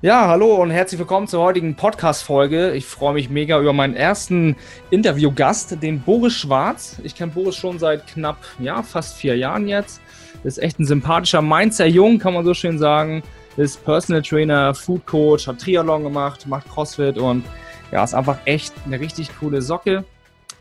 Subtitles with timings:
[0.00, 2.70] Ja, hallo und herzlich willkommen zur heutigen Podcast-Folge.
[2.70, 4.54] Ich freue mich mega über meinen ersten
[4.90, 7.00] Interviewgast, den Boris Schwarz.
[7.02, 10.00] Ich kenne Boris schon seit knapp, ja, fast vier Jahren jetzt.
[10.44, 13.24] Ist echt ein sympathischer Mainzer Jung, kann man so schön sagen.
[13.56, 17.44] Ist Personal Trainer, Food Coach, hat Triathlon gemacht, macht Crossfit und
[17.90, 20.04] ja, ist einfach echt eine richtig coole Socke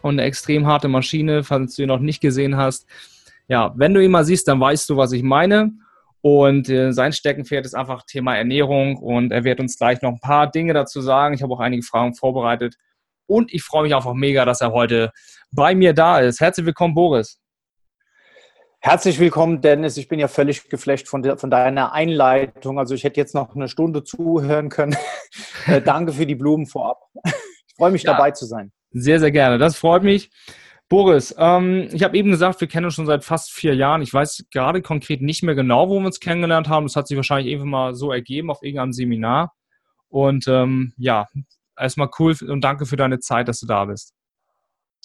[0.01, 2.87] und eine extrem harte Maschine, falls du ihn noch nicht gesehen hast.
[3.47, 5.73] Ja, wenn du ihn mal siehst, dann weißt du, was ich meine.
[6.29, 10.19] Und äh, sein Steckenpferd ist einfach Thema Ernährung und er wird uns gleich noch ein
[10.19, 11.33] paar Dinge dazu sagen.
[11.33, 12.75] Ich habe auch einige Fragen vorbereitet
[13.27, 15.13] und ich freue mich einfach mega, dass er heute
[15.51, 16.41] bei mir da ist.
[16.41, 17.39] Herzlich willkommen, Boris.
[18.81, 19.95] Herzlich willkommen, Dennis.
[19.95, 22.77] Ich bin ja völlig geflecht von, de von deiner Einleitung.
[22.77, 24.97] Also ich hätte jetzt noch eine Stunde zuhören können.
[25.65, 26.99] äh, danke für die Blumen vorab.
[27.23, 28.73] Ich freue mich ja, dabei zu sein.
[28.91, 29.59] Sehr, sehr gerne.
[29.59, 30.29] Das freut mich.
[30.89, 34.01] Boris, ähm, ich habe eben gesagt, wir kennen uns schon seit fast vier Jahren.
[34.01, 36.85] Ich weiß gerade konkret nicht mehr genau, wo wir uns kennengelernt haben.
[36.85, 39.53] Das hat sich wahrscheinlich irgendwann mal so ergeben auf irgendeinem Seminar.
[40.07, 41.27] Und ähm, ja,
[41.77, 44.13] erstmal cool und danke für deine Zeit, dass du da bist.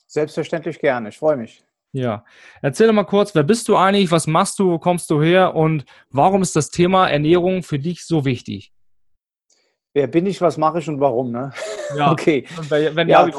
[0.06, 1.08] Selbstverständlich gerne.
[1.08, 1.64] Ich freue mich.
[1.92, 2.24] Ja,
[2.62, 5.54] erzähl doch mal kurz, wer bist du eigentlich, was machst du, wo kommst du her
[5.54, 8.71] und warum ist das Thema Ernährung für dich so wichtig?
[9.94, 11.32] Wer bin ich, was mache ich und warum?
[11.32, 11.52] Ne?
[11.96, 12.46] Ja, okay.
[12.68, 13.30] Wenn, wenn ja, du,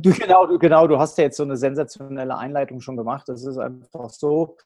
[0.00, 3.28] du, genau, du, genau, du hast ja jetzt so eine sensationelle Einleitung schon gemacht.
[3.28, 4.56] Das ist einfach so,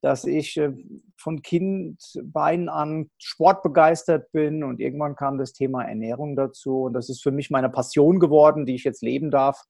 [0.00, 0.72] dass ich äh,
[1.16, 7.22] von Kindbeinen an sportbegeistert bin und irgendwann kam das Thema Ernährung dazu und das ist
[7.22, 9.64] für mich meine Passion geworden, die ich jetzt leben darf.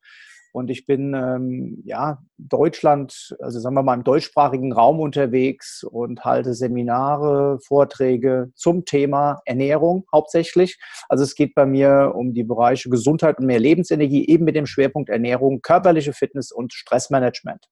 [0.52, 6.24] Und ich bin ähm, ja Deutschland, also sagen wir mal im deutschsprachigen Raum unterwegs und
[6.24, 10.78] halte Seminare, Vorträge zum Thema Ernährung hauptsächlich.
[11.08, 14.66] Also es geht bei mir um die Bereiche Gesundheit und mehr Lebensenergie, eben mit dem
[14.66, 17.66] Schwerpunkt Ernährung, körperliche Fitness und Stressmanagement.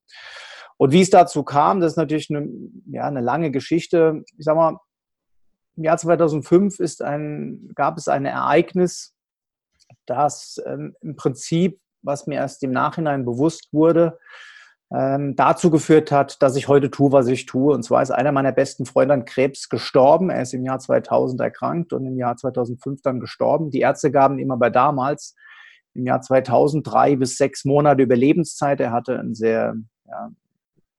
[0.76, 2.48] Und wie es dazu kam, das ist natürlich eine,
[2.86, 4.22] ja, eine lange Geschichte.
[4.38, 4.78] Ich sag mal,
[5.76, 9.14] im Jahr 2005 ist ein, gab es ein Ereignis,
[10.06, 14.18] das ähm, im Prinzip was mir erst im Nachhinein bewusst wurde,
[14.92, 17.74] ähm, dazu geführt hat, dass ich heute tue, was ich tue.
[17.74, 20.30] Und zwar ist einer meiner besten Freunde an Krebs gestorben.
[20.30, 23.70] Er ist im Jahr 2000 erkrankt und im Jahr 2005 dann gestorben.
[23.70, 25.36] Die Ärzte gaben ihm aber damals
[25.94, 28.80] im Jahr 2000 drei bis sechs Monate Überlebenszeit.
[28.80, 29.74] Er hatte einen sehr
[30.06, 30.30] ja,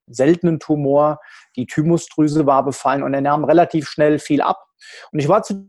[0.08, 1.20] seltenen Tumor.
[1.56, 4.64] Die Thymusdrüse war befallen und er nahm relativ schnell viel ab.
[5.12, 5.68] Und ich war zu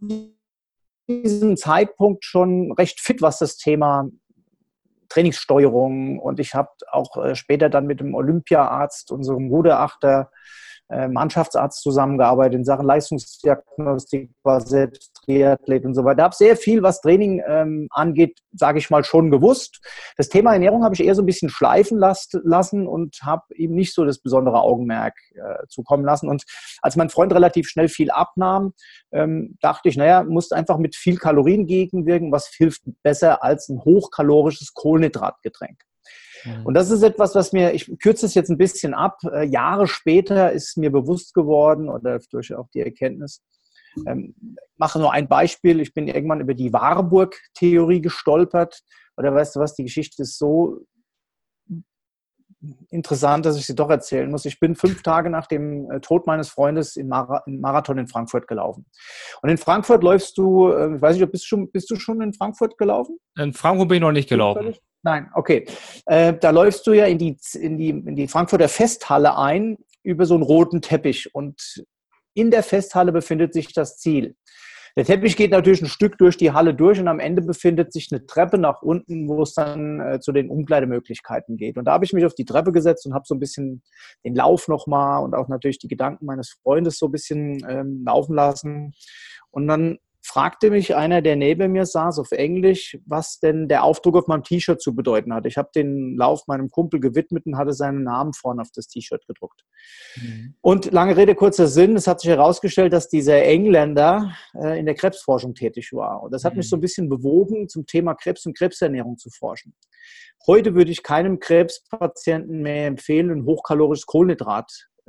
[1.09, 4.09] diesem Zeitpunkt schon recht fit, was das Thema
[5.11, 10.31] Trainingssteuerung und ich habe auch äh, später dann mit dem Olympiaarzt, unserem Ruderachter,
[10.89, 16.19] äh, Mannschaftsarzt zusammengearbeitet in Sachen Leistungsdiagnostik, war selbst Triathlet und so weiter.
[16.19, 19.81] Ich habe sehr viel, was Training ähm, angeht, sage ich mal, schon gewusst.
[20.17, 23.75] Das Thema Ernährung habe ich eher so ein bisschen schleifen last, lassen und habe ihm
[23.75, 26.29] nicht so das besondere Augenmerk äh, zukommen lassen.
[26.29, 26.45] Und
[26.83, 28.73] als mein Freund relativ schnell viel abnahm,
[29.13, 32.33] ähm, dachte ich, naja, musst einfach mit viel Kalorien gegenwirken.
[32.33, 35.79] Was hilft besser als ein hochkalorisches Kohlenhydratgetränk?
[36.45, 36.67] Mhm.
[36.67, 39.87] Und das ist etwas, was mir, ich kürze es jetzt ein bisschen ab, äh, Jahre
[39.87, 43.43] später ist mir bewusst geworden oder durch auch die Erkenntnis,
[44.07, 44.35] ähm,
[44.77, 45.81] mache nur ein Beispiel.
[45.81, 48.81] Ich bin irgendwann über die Warburg-Theorie gestolpert.
[49.17, 50.81] Oder weißt du was, die Geschichte ist so
[52.91, 54.45] interessant, dass ich sie doch erzählen muss.
[54.45, 58.47] Ich bin fünf Tage nach dem äh, Tod meines Freundes in, Mar Marathon in Frankfurt
[58.49, 58.87] gelaufen.
[59.43, 62.21] Und in Frankfurt läufst du, äh, ich weiß nicht, bist du, schon, bist du schon
[62.21, 63.19] in Frankfurt gelaufen?
[63.39, 64.75] In Frankfurt bin ich noch nicht gelaufen.
[65.03, 65.65] Nein, okay.
[66.05, 70.27] Äh, da läufst du ja in die, in, die, in die Frankfurter Festhalle ein über
[70.27, 71.85] so einen roten Teppich und
[72.35, 74.37] in der Festhalle befindet sich das Ziel.
[74.97, 78.09] Der Teppich geht natürlich ein Stück durch die Halle durch und am Ende befindet sich
[78.11, 81.77] eine Treppe nach unten, wo es dann äh, zu den Umkleidemöglichkeiten geht.
[81.77, 83.83] Und da habe ich mich auf die Treppe gesetzt und habe so ein bisschen
[84.25, 88.35] den Lauf nochmal und auch natürlich die Gedanken meines Freundes so ein bisschen ähm, laufen
[88.35, 88.93] lassen.
[89.51, 94.17] Und dann fragte mich einer, der neben mir saß, auf Englisch, was denn der Aufdruck
[94.17, 95.47] auf meinem T-Shirt zu bedeuten hat.
[95.47, 99.27] Ich habe den Lauf meinem Kumpel gewidmet und hatte seinen Namen vorne auf das T-Shirt
[99.27, 99.65] gedruckt.
[100.17, 100.55] Mhm.
[100.61, 104.95] Und lange Rede, kurzer Sinn, es hat sich herausgestellt, dass dieser Engländer äh, in der
[104.95, 106.23] Krebsforschung tätig war.
[106.23, 106.59] Und das hat mhm.
[106.59, 109.75] mich so ein bisschen bewogen, zum Thema Krebs und Krebsernährung zu forschen.
[110.47, 114.07] Heute würde ich keinem Krebspatienten mehr empfehlen, ein hochkalorisches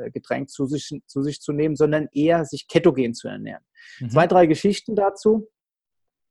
[0.02, 3.64] Kohlenhydratgetränk zu sich, zu sich zu nehmen, sondern eher sich ketogen zu ernähren.
[4.00, 4.10] Mhm.
[4.10, 5.48] Zwei, drei Geschichten dazu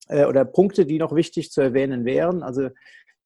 [0.09, 2.43] äh, oder Punkte, die noch wichtig zu erwähnen wären.
[2.43, 2.71] Also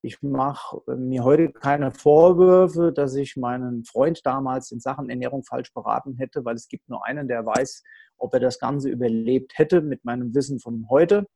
[0.02, 5.72] ich mache mir heute keine Vorwürfe, dass ich meinen Freund damals in Sachen Ernährung falsch
[5.72, 7.82] beraten hätte, weil es gibt nur einen, der weiß,
[8.18, 11.26] ob er das Ganze überlebt hätte mit meinem Wissen von heute.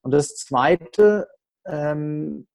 [0.00, 1.28] Und das Zweite,
[1.66, 2.46] ähm,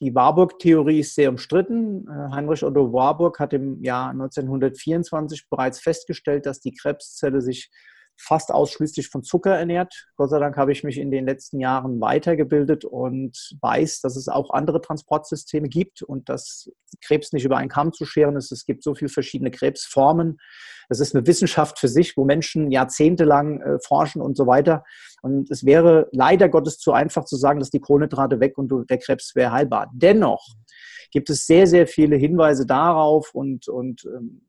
[0.00, 2.06] die Warburg-Theorie ist sehr umstritten.
[2.08, 7.70] Äh, Heinrich Otto Warburg hat im Jahr 1924 bereits festgestellt, dass die Krebszelle sich
[8.16, 10.06] fast ausschließlich von Zucker ernährt.
[10.16, 14.28] Gott sei Dank habe ich mich in den letzten Jahren weitergebildet und weiß, dass es
[14.28, 16.70] auch andere Transportsysteme gibt und dass
[17.02, 18.52] Krebs nicht über einen Kamm zu scheren ist.
[18.52, 20.38] Es gibt so viele verschiedene Krebsformen.
[20.88, 24.84] Es ist eine Wissenschaft für sich, wo Menschen jahrzehntelang äh, forschen und so weiter.
[25.22, 28.98] Und es wäre leider Gottes zu einfach zu sagen, dass die Kohlenhydrate weg und der
[28.98, 29.90] Krebs wäre heilbar.
[29.94, 30.46] Dennoch
[31.10, 34.42] gibt es sehr, sehr viele Hinweise darauf und, und ähm,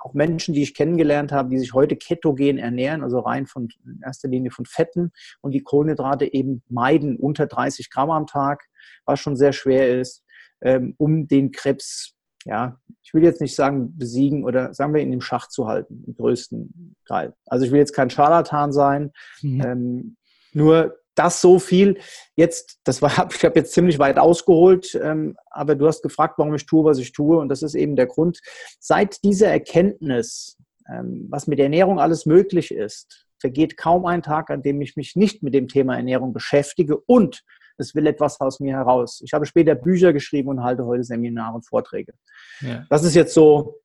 [0.00, 4.00] auch Menschen, die ich kennengelernt habe, die sich heute ketogen ernähren, also rein von in
[4.04, 8.64] erster Linie von Fetten und die Kohlenhydrate eben meiden unter 30 Gramm am Tag,
[9.04, 10.24] was schon sehr schwer ist,
[10.62, 12.14] ähm, um den Krebs,
[12.44, 16.04] ja, ich will jetzt nicht sagen besiegen oder sagen wir in dem Schach zu halten,
[16.06, 17.34] im größten Teil.
[17.46, 19.12] Also ich will jetzt kein Scharlatan sein,
[19.42, 19.62] mhm.
[19.62, 20.16] ähm,
[20.52, 21.98] nur das so viel.
[22.36, 26.54] Jetzt, das war, ich habe jetzt ziemlich weit ausgeholt, ähm, aber du hast gefragt, warum
[26.54, 27.38] ich tue, was ich tue.
[27.38, 28.40] Und das ist eben der Grund.
[28.78, 30.56] Seit dieser Erkenntnis,
[30.90, 35.16] ähm, was mit Ernährung alles möglich ist, vergeht kaum ein Tag, an dem ich mich
[35.16, 37.42] nicht mit dem Thema Ernährung beschäftige und
[37.78, 39.22] es will etwas aus mir heraus.
[39.24, 42.12] Ich habe später Bücher geschrieben und halte heute Seminare und Vorträge.
[42.60, 42.84] Ja.
[42.90, 43.80] Das ist jetzt so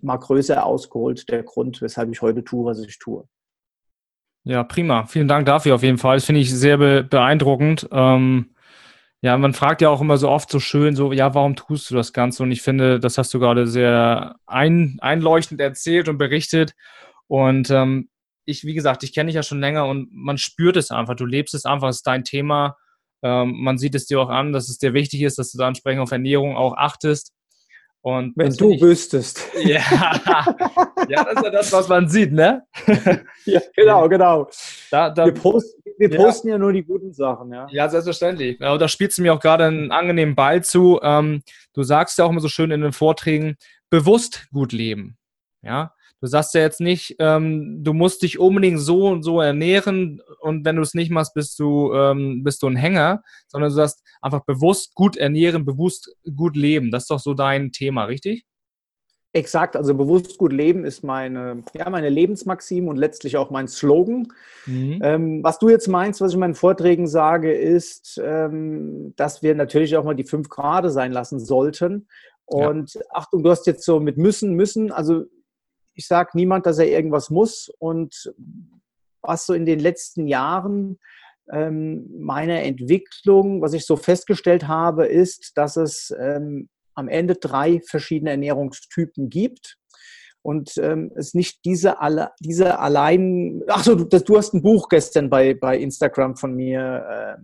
[0.00, 3.28] mal größer ausgeholt der Grund, weshalb ich heute tue, was ich tue.
[4.44, 5.06] Ja, prima.
[5.06, 6.16] Vielen Dank dafür auf jeden Fall.
[6.16, 7.88] Das finde ich sehr be beeindruckend.
[7.92, 8.54] Ähm,
[9.22, 11.94] ja, man fragt ja auch immer so oft so schön, so, ja, warum tust du
[11.94, 12.42] das Ganze?
[12.42, 16.72] Und ich finde, das hast du gerade sehr ein, einleuchtend erzählt und berichtet.
[17.26, 18.08] Und ähm,
[18.46, 21.16] ich, wie gesagt, ich kenne dich ja schon länger und man spürt es einfach.
[21.16, 22.76] Du lebst es einfach, es ist dein Thema.
[23.22, 25.68] Ähm, man sieht es dir auch an, dass es dir wichtig ist, dass du da
[25.68, 27.32] entsprechend auf Ernährung auch achtest.
[28.02, 29.46] Und Wenn du ich, wüsstest.
[29.62, 29.80] Ja.
[31.08, 32.64] ja, das ist ja das, was man sieht, ne?
[33.44, 34.48] ja, genau, genau.
[34.90, 36.54] Da, da, wir posten, wir posten ja.
[36.54, 36.58] ja.
[36.58, 37.66] nur die guten Sachen, ja.
[37.70, 38.58] Ja, selbstverständlich.
[38.58, 40.98] Ja, da spielst du mir auch gerade einen angenehmen Ball zu.
[41.02, 41.42] Ähm,
[41.74, 43.56] du sagst ja auch immer so schön in den Vorträgen,
[43.90, 45.18] bewusst gut leben.
[45.62, 50.20] Ja, Du sagst ja jetzt nicht, ähm, du musst dich unbedingt so und so ernähren
[50.40, 53.74] und wenn du es nicht machst, bist du, ähm, bist du ein Hänger, sondern du
[53.74, 56.90] sagst einfach bewusst gut ernähren, bewusst gut leben.
[56.90, 58.44] Das ist doch so dein Thema, richtig?
[59.32, 64.26] Exakt, also bewusst gut leben ist meine, ja, meine Lebensmaxime und letztlich auch mein Slogan.
[64.66, 64.98] Mhm.
[65.04, 69.54] Ähm, was du jetzt meinst, was ich in meinen Vorträgen sage, ist, ähm, dass wir
[69.54, 72.08] natürlich auch mal die fünf Grade sein lassen sollten.
[72.44, 73.02] Und ja.
[73.10, 75.26] Achtung, du hast jetzt so mit müssen, müssen, also
[76.00, 77.70] ich sage niemand, dass er irgendwas muss.
[77.78, 78.32] Und
[79.20, 80.98] was so in den letzten Jahren
[81.52, 87.82] ähm, meiner Entwicklung, was ich so festgestellt habe, ist, dass es ähm, am Ende drei
[87.86, 89.76] verschiedene Ernährungstypen gibt
[90.40, 93.62] und ähm, es nicht diese, alle, diese allein.
[93.66, 97.42] Achso, du, du hast ein Buch gestern bei, bei Instagram von mir äh,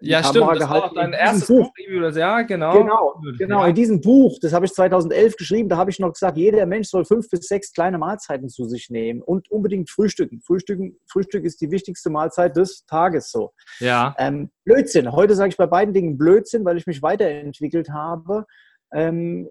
[0.00, 0.62] ja, Kamera stimmt.
[0.62, 1.70] Das war dein erstes Buch.
[1.72, 2.72] Buch ja, genau.
[2.78, 3.60] Genau, genau.
[3.62, 3.68] Ja.
[3.68, 6.88] In diesem Buch, das habe ich 2011 geschrieben, da habe ich noch gesagt, jeder Mensch
[6.88, 10.40] soll fünf bis sechs kleine Mahlzeiten zu sich nehmen und unbedingt frühstücken.
[10.40, 13.52] Frühstücken Frühstück ist die wichtigste Mahlzeit des Tages so.
[13.78, 14.14] Ja.
[14.18, 15.12] Ähm, Blödsinn.
[15.12, 18.46] Heute sage ich bei beiden Dingen Blödsinn, weil ich mich weiterentwickelt habe.
[18.92, 19.48] Ähm,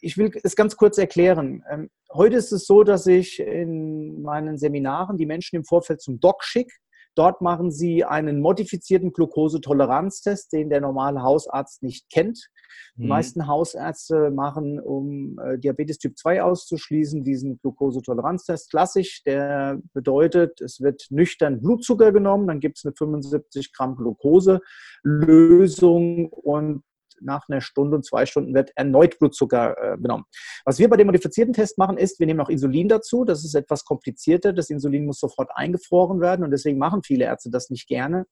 [0.00, 1.62] ich will es ganz kurz erklären.
[1.70, 6.20] Ähm, heute ist es so, dass ich in meinen Seminaren die Menschen im Vorfeld zum
[6.20, 6.72] Doc schicke
[7.16, 12.48] Dort machen sie einen modifizierten Glukosetoleranztest, den der normale Hausarzt nicht kennt.
[12.96, 13.08] Die mhm.
[13.08, 19.22] meisten Hausärzte machen, um äh, Diabetes Typ 2 auszuschließen, diesen Glukosetoleranztest klassisch.
[19.24, 26.84] Der bedeutet, es wird nüchtern Blutzucker genommen, dann gibt es eine 75 Gramm Glukose-Lösung und
[27.20, 30.24] nach einer Stunde und zwei Stunden wird erneut Blutzucker äh, genommen.
[30.64, 33.24] Was wir bei dem modifizierten Test machen, ist, wir nehmen auch Insulin dazu.
[33.24, 34.52] Das ist etwas komplizierter.
[34.52, 38.26] Das Insulin muss sofort eingefroren werden und deswegen machen viele Ärzte das nicht gerne.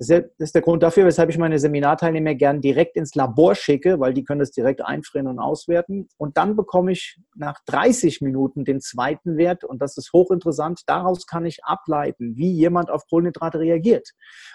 [0.00, 0.08] Das
[0.38, 4.24] ist der Grund dafür, weshalb ich meine Seminarteilnehmer gern direkt ins Labor schicke, weil die
[4.24, 6.08] können das direkt einfrieren und auswerten.
[6.16, 10.84] Und dann bekomme ich nach 30 Minuten den zweiten Wert und das ist hochinteressant.
[10.86, 14.08] Daraus kann ich ableiten, wie jemand auf Kohlenhydrate reagiert.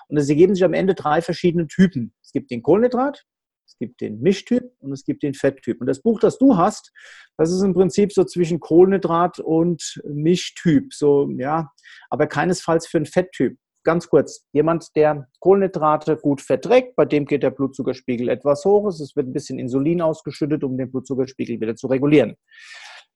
[0.07, 2.11] Und es ergeben sich am Ende drei verschiedene Typen.
[2.23, 3.23] Es gibt den Kohlenhydrat,
[3.65, 5.81] es gibt den Mischtyp und es gibt den Fetttyp.
[5.81, 6.91] Und das Buch, das du hast,
[7.37, 10.93] das ist im Prinzip so zwischen Kohlenhydrat und Mischtyp.
[10.93, 11.71] So, ja,
[12.09, 13.57] aber keinesfalls für einen Fetttyp.
[13.83, 18.87] Ganz kurz, jemand, der Kohlenhydrate gut verträgt, bei dem geht der Blutzuckerspiegel etwas hoch.
[18.87, 22.35] Es wird ein bisschen Insulin ausgeschüttet, um den Blutzuckerspiegel wieder zu regulieren.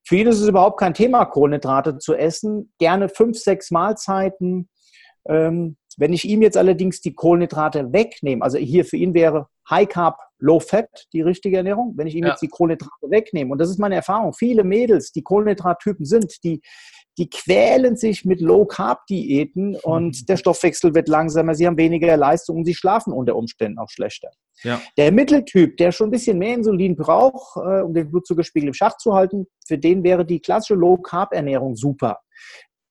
[0.05, 2.73] Für ihn ist es überhaupt kein Thema, Kohlenhydrate zu essen.
[2.79, 4.69] Gerne fünf, sechs Mahlzeiten.
[5.27, 9.89] Ähm, wenn ich ihm jetzt allerdings die Kohlenhydrate wegnehme, also hier für ihn wäre High
[9.89, 11.93] Carb, Low Fat die richtige Ernährung.
[11.95, 12.31] Wenn ich ihm ja.
[12.31, 16.61] jetzt die Kohlenhydrate wegnehme, und das ist meine Erfahrung, viele Mädels, die Kohlenhydrattypen sind, die,
[17.17, 20.25] die quälen sich mit Low Carb Diäten und mhm.
[20.27, 24.29] der Stoffwechsel wird langsamer, sie haben weniger Leistung und sie schlafen unter Umständen auch schlechter.
[24.63, 24.81] Ja.
[24.97, 28.97] Der Mitteltyp, der schon ein bisschen mehr Insulin braucht, äh, um den Blutzuckerspiegel im Schach
[28.97, 32.19] zu halten, für den wäre die klassische Low Carb Ernährung super.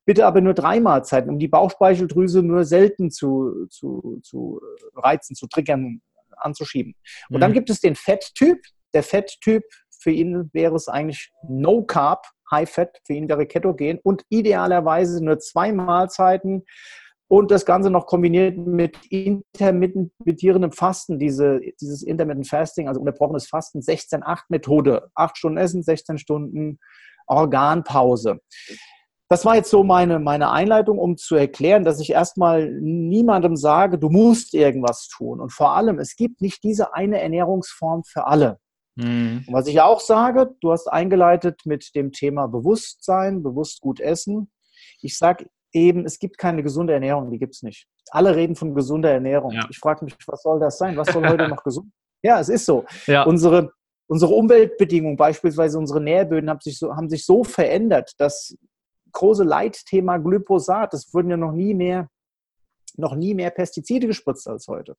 [0.07, 4.59] Bitte aber nur drei Mahlzeiten, um die Bauchspeicheldrüse nur selten zu, zu, zu
[4.95, 6.00] reizen, zu triggern,
[6.40, 6.95] anzuschieben.
[7.28, 7.40] Und mhm.
[7.40, 8.59] dann gibt es den Fetttyp.
[8.95, 9.64] Der Fetttyp,
[10.00, 15.23] für ihn wäre es eigentlich No Carb, High Fat, für ihn wäre Ketogen und idealerweise
[15.23, 16.64] nur zwei Mahlzeiten
[17.28, 23.80] und das Ganze noch kombiniert mit intermittierendem Fasten, diese, dieses Intermittent Fasting, also unterbrochenes Fasten,
[23.80, 25.11] 16-8-Methode.
[25.14, 26.78] Acht Stunden Essen, 16 Stunden
[27.26, 28.40] Organpause.
[29.31, 33.99] Das war jetzt so meine, meine Einleitung, um zu erklären, dass ich erstmal niemandem sage,
[33.99, 35.41] du musst irgendwas tun.
[35.41, 38.59] Und vor allem, es gibt nicht diese eine Ernährungsform für alle.
[38.97, 39.45] Mhm.
[39.47, 44.51] Und was ich auch sage, du hast eingeleitet mit dem Thema Bewusstsein, bewusst gut essen.
[45.03, 47.87] Ich sage eben, es gibt keine gesunde Ernährung, die gibt es nicht.
[48.11, 49.53] Alle reden von gesunder Ernährung.
[49.53, 49.67] Ja.
[49.69, 50.97] Ich frage mich, was soll das sein?
[50.97, 51.91] Was soll heute noch gesund?
[52.23, 52.85] Ja, es ist so.
[53.07, 53.25] Ja.
[53.25, 53.73] Unsere,
[54.09, 58.57] unsere Umweltbedingungen, beispielsweise unsere Nährböden, haben sich, so, haben sich so verändert, dass
[59.12, 62.09] große Leitthema Glyphosat, es wurden ja noch nie mehr,
[62.97, 64.97] noch nie mehr Pestizide gespritzt als heute.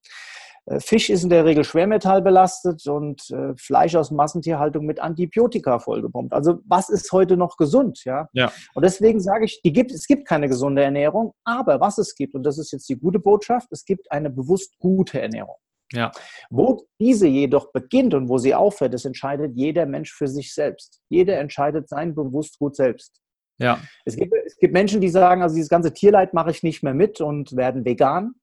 [0.65, 6.33] Äh, Fisch ist in der Regel schwermetallbelastet und äh, Fleisch aus Massentierhaltung mit Antibiotika vollgepumpt.
[6.33, 8.03] Also was ist heute noch gesund?
[8.05, 8.27] Ja?
[8.33, 8.51] ja.
[8.73, 12.43] Und deswegen sage ich, gibt, es gibt keine gesunde Ernährung, aber was es gibt, und
[12.43, 15.55] das ist jetzt die gute Botschaft, es gibt eine bewusst gute Ernährung.
[15.91, 16.11] Ja.
[16.51, 21.01] Wo diese jedoch beginnt und wo sie aufhört, das entscheidet jeder Mensch für sich selbst.
[21.09, 23.19] Jeder entscheidet sein bewusst gut selbst.
[23.59, 23.79] Ja.
[24.05, 26.93] Es gibt, es gibt Menschen, die sagen, also dieses ganze Tierleid mache ich nicht mehr
[26.93, 28.35] mit und werden vegan.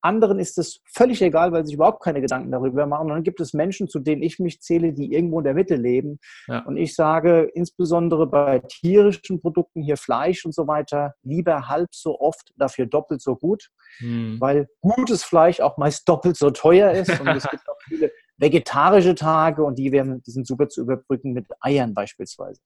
[0.00, 3.06] Anderen ist es völlig egal, weil sie sich überhaupt keine Gedanken darüber machen.
[3.06, 5.76] Und dann gibt es Menschen, zu denen ich mich zähle, die irgendwo in der Mitte
[5.76, 6.18] leben.
[6.48, 6.60] Ja.
[6.60, 12.20] Und ich sage insbesondere bei tierischen Produkten, hier Fleisch und so weiter, lieber halb so
[12.20, 14.36] oft, dafür doppelt so gut, hm.
[14.40, 17.20] weil gutes Fleisch auch meist doppelt so teuer ist.
[17.20, 21.32] Und es gibt auch viele vegetarische Tage und die, werden, die sind super zu überbrücken
[21.32, 22.60] mit Eiern beispielsweise.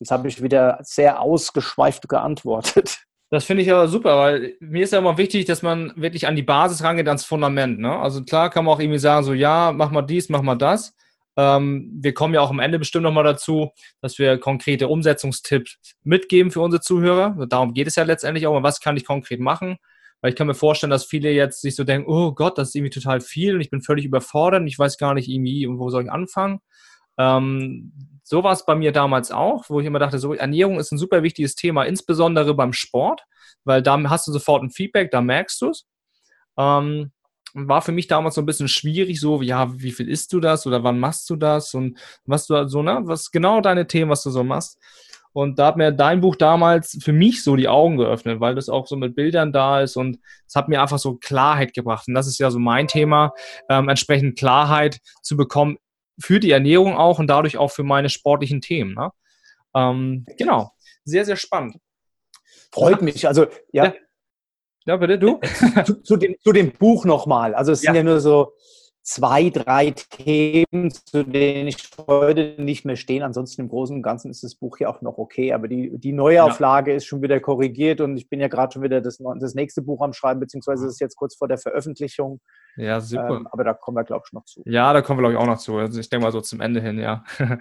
[0.00, 3.04] Jetzt habe ich wieder sehr ausgeschweift geantwortet.
[3.30, 6.36] Das finde ich aber super, weil mir ist ja immer wichtig, dass man wirklich an
[6.36, 7.80] die Basis rangeht, ans Fundament.
[7.80, 7.98] Ne?
[7.98, 10.94] Also klar kann man auch irgendwie sagen, so ja, mach mal dies, mach mal das.
[11.36, 16.52] Ähm, wir kommen ja auch am Ende bestimmt nochmal dazu, dass wir konkrete Umsetzungstipps mitgeben
[16.52, 17.46] für unsere Zuhörer.
[17.48, 18.62] Darum geht es ja letztendlich auch.
[18.62, 19.78] Was kann ich konkret machen?
[20.20, 22.76] Weil ich kann mir vorstellen, dass viele jetzt sich so denken, oh Gott, das ist
[22.76, 25.90] irgendwie total viel und ich bin völlig überfordert und ich weiß gar nicht irgendwie, wo
[25.90, 26.60] soll ich anfangen.
[27.18, 30.90] Ähm, so war es bei mir damals auch, wo ich immer dachte, so Ernährung ist
[30.90, 33.22] ein super wichtiges Thema, insbesondere beim Sport,
[33.64, 35.86] weil da hast du sofort ein Feedback, da merkst du es.
[36.56, 37.12] Ähm,
[37.52, 40.66] war für mich damals so ein bisschen schwierig, so, ja, wie viel isst du das
[40.66, 44.24] oder wann machst du das und was du so, ne, was genau deine Themen, was
[44.24, 44.78] du so machst.
[45.32, 48.68] Und da hat mir dein Buch damals für mich so die Augen geöffnet, weil das
[48.68, 52.06] auch so mit Bildern da ist und es hat mir einfach so Klarheit gebracht.
[52.06, 53.32] Und das ist ja so mein Thema,
[53.68, 55.76] ähm, entsprechend Klarheit zu bekommen
[56.18, 58.94] für die Ernährung auch und dadurch auch für meine sportlichen Themen.
[58.94, 59.10] Ne?
[59.74, 60.72] Ähm, genau,
[61.04, 61.76] sehr, sehr spannend.
[62.72, 63.26] Freut mich.
[63.26, 63.86] Also, ja.
[63.86, 63.94] Ja,
[64.86, 65.40] ja bitte, du?
[65.84, 67.54] zu, zu, dem, zu dem Buch nochmal.
[67.54, 67.92] Also, es ja.
[67.92, 68.52] sind ja nur so
[69.04, 71.76] zwei, drei Themen, zu denen ich
[72.08, 73.22] heute nicht mehr stehen.
[73.22, 75.52] Ansonsten im Großen und Ganzen ist das Buch ja auch noch okay.
[75.52, 76.96] Aber die, die Neuauflage ja.
[76.96, 80.00] ist schon wieder korrigiert und ich bin ja gerade schon wieder das, das nächste Buch
[80.00, 82.40] am Schreiben, beziehungsweise ist jetzt kurz vor der Veröffentlichung.
[82.76, 83.36] Ja, super.
[83.36, 84.62] Ähm, aber da kommen wir, glaube ich, noch zu.
[84.64, 85.76] Ja, da kommen wir, glaube ich, auch noch zu.
[85.76, 87.24] Also ich denke mal so zum Ende hin, ja.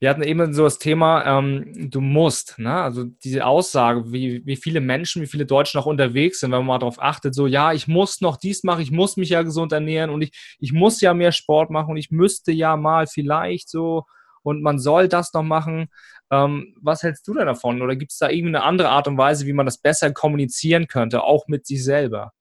[0.00, 2.74] Wir hatten eben so das Thema, ähm, du musst, ne?
[2.74, 6.66] also diese Aussage, wie, wie viele Menschen, wie viele Deutsche noch unterwegs sind, wenn man
[6.66, 9.72] mal darauf achtet, so, ja, ich muss noch dies machen, ich muss mich ja gesund
[9.72, 13.68] ernähren und ich, ich muss ja mehr Sport machen und ich müsste ja mal vielleicht
[13.68, 14.04] so
[14.42, 15.88] und man soll das noch machen.
[16.30, 17.82] Ähm, was hältst du denn davon?
[17.82, 20.86] Oder gibt es da irgendwie eine andere Art und Weise, wie man das besser kommunizieren
[20.86, 22.32] könnte, auch mit sich selber?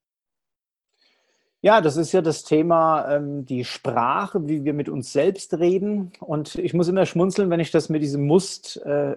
[1.63, 6.11] Ja, das ist ja das Thema, ähm, die Sprache, wie wir mit uns selbst reden.
[6.19, 9.15] Und ich muss immer schmunzeln, wenn ich das mit diesem Must äh,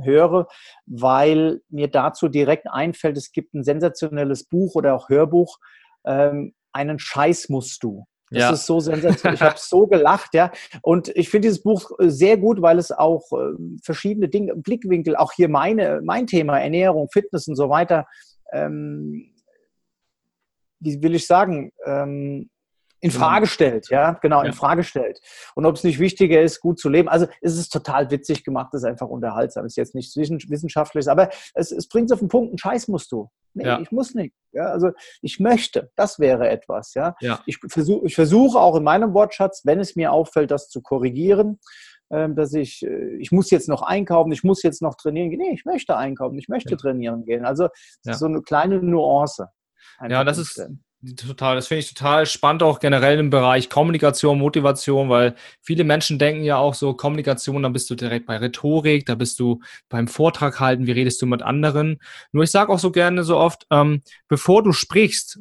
[0.00, 0.48] höre,
[0.86, 5.58] weil mir dazu direkt einfällt, es gibt ein sensationelles Buch oder auch Hörbuch,
[6.06, 8.06] ähm, einen Scheiß musst du.
[8.30, 8.50] Das ja.
[8.52, 9.34] ist so sensationell.
[9.34, 10.52] Ich habe so gelacht, ja.
[10.80, 15.32] Und ich finde dieses Buch sehr gut, weil es auch äh, verschiedene Dinge, Blickwinkel, auch
[15.32, 18.06] hier meine, mein Thema, Ernährung, Fitness und so weiter,
[18.52, 19.33] ähm,
[20.84, 22.50] wie will ich sagen, ähm,
[23.04, 23.22] in genau.
[23.22, 25.20] Frage stellt, ja, genau, in Frage stellt.
[25.54, 27.06] Und ob es nicht wichtiger ist, gut zu leben.
[27.10, 29.66] Also es ist total witzig gemacht, es ist einfach unterhaltsam.
[29.66, 32.88] Es ist jetzt nichts Wissenschaftliches, aber es, es bringt es auf den Punkt, einen Scheiß
[32.88, 33.28] musst du.
[33.52, 33.78] Nee, ja.
[33.78, 34.34] ich muss nicht.
[34.52, 37.14] Ja, also ich möchte, das wäre etwas, ja.
[37.20, 37.40] ja.
[37.44, 41.60] Ich versuche ich versuche auch in meinem Wortschatz, wenn es mir auffällt, das zu korrigieren,
[42.10, 45.40] ähm, dass ich, äh, ich muss jetzt noch einkaufen, ich muss jetzt noch trainieren gehen.
[45.40, 46.76] Nee, ich möchte einkaufen, ich möchte ja.
[46.78, 47.44] trainieren gehen.
[47.44, 47.68] Also
[48.00, 49.48] so eine kleine Nuance.
[50.08, 50.60] Ja, das ist,
[51.16, 56.18] Total, das finde ich total spannend, auch generell im Bereich Kommunikation, Motivation, weil viele Menschen
[56.18, 59.60] denken ja auch so, Kommunikation, da bist du direkt bei Rhetorik, da bist du
[59.90, 62.00] beim Vortrag halten, wie redest du mit anderen.
[62.32, 65.40] Nur ich sage auch so gerne so oft, ähm, bevor du sprichst,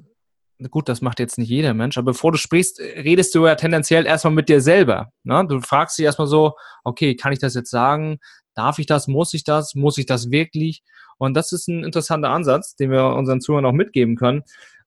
[0.70, 4.06] gut, das macht jetzt nicht jeder Mensch, aber bevor du sprichst, redest du ja tendenziell
[4.06, 5.12] erstmal mit dir selber.
[5.24, 5.46] Ne?
[5.48, 8.20] Du fragst dich erstmal so, okay, kann ich das jetzt sagen?
[8.54, 9.08] Darf ich das?
[9.08, 9.76] Muss ich das?
[9.76, 10.84] Muss ich das wirklich?
[11.18, 14.44] Und das ist ein interessanter Ansatz, den wir unseren Zuhörern auch mitgeben können.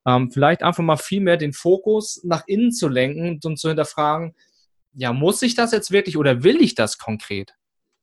[0.07, 4.35] Ähm, vielleicht einfach mal viel mehr den Fokus nach innen zu lenken und zu hinterfragen,
[4.95, 7.55] ja, muss ich das jetzt wirklich oder will ich das konkret?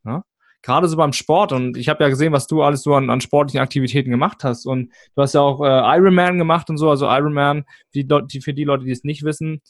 [0.06, 0.24] Ja?
[0.62, 3.22] Gerade so beim Sport und ich habe ja gesehen, was du alles so an, an,
[3.22, 7.08] sportlichen Aktivitäten gemacht hast und du hast ja auch äh, Ironman gemacht und so, also
[7.08, 9.62] Ironman, die, die, für die Leute, die es nicht wissen,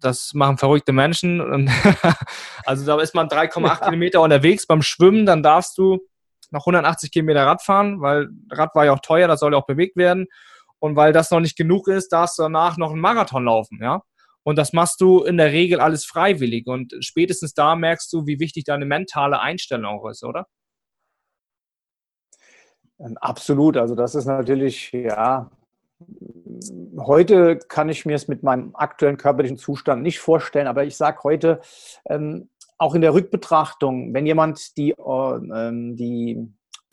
[0.00, 1.40] das machen verrückte Menschen.
[2.64, 6.00] also da ist man 3,8 Kilometer unterwegs beim Schwimmen, dann darfst du
[6.50, 9.66] noch 180 Kilometer Rad fahren, weil Rad war ja auch teuer, das soll ja auch
[9.66, 10.26] bewegt werden.
[10.80, 14.02] Und weil das noch nicht genug ist, darfst du danach noch einen Marathon laufen, ja.
[14.44, 16.66] Und das machst du in der Regel alles freiwillig.
[16.66, 20.46] Und spätestens da merkst du, wie wichtig deine mentale Einstellung ist, oder?
[22.98, 23.76] Ähm, absolut.
[23.76, 25.50] Also das ist natürlich, ja,
[26.98, 31.18] heute kann ich mir es mit meinem aktuellen körperlichen Zustand nicht vorstellen, aber ich sage
[31.24, 31.60] heute,
[32.06, 36.38] ähm, auch in der Rückbetrachtung, wenn jemand die, äh, die,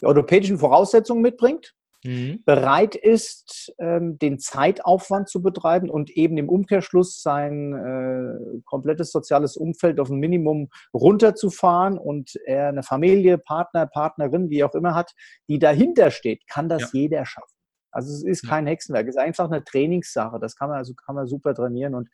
[0.02, 1.74] die orthopädischen Voraussetzungen mitbringt,
[2.06, 2.44] mhm.
[2.46, 9.58] bereit ist, ähm, den Zeitaufwand zu betreiben und eben im Umkehrschluss sein äh, komplettes soziales
[9.58, 15.14] Umfeld auf ein Minimum runterzufahren und er eine Familie, Partner, Partnerin, wie auch immer hat,
[15.48, 17.00] die dahinter steht, kann das ja.
[17.02, 17.55] jeder schaffen.
[17.96, 20.40] Also es ist kein Hexenwerk, es ist einfach eine Trainingssache.
[20.40, 21.96] Das kann man also kann man super trainieren.
[21.96, 22.10] Und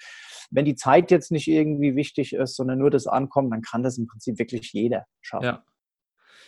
[0.50, 3.98] wenn die Zeit jetzt nicht irgendwie wichtig ist, sondern nur das Ankommen, dann kann das
[3.98, 5.46] im Prinzip wirklich jeder schaffen.
[5.46, 5.64] Ja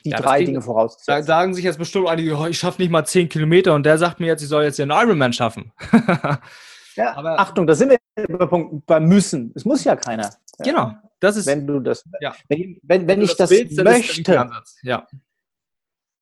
[0.06, 1.14] die ja, drei Dinge vorauszusetzen.
[1.14, 3.98] Da sagen sich jetzt bestimmt einige, oh, ich schaffe nicht mal zehn Kilometer und der
[3.98, 5.72] sagt mir jetzt, ich soll jetzt den Ironman schaffen.
[6.96, 9.52] ja, Aber, Achtung, da sind wir bei Punkt, beim Müssen.
[9.56, 10.30] Es muss ja keiner.
[10.60, 11.46] Genau, das ist.
[11.46, 12.36] Wenn du das, ja.
[12.50, 14.50] wenn, wenn, wenn ich das, willst, möchte.
[14.84, 15.08] ja.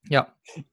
[0.09, 0.27] Ja.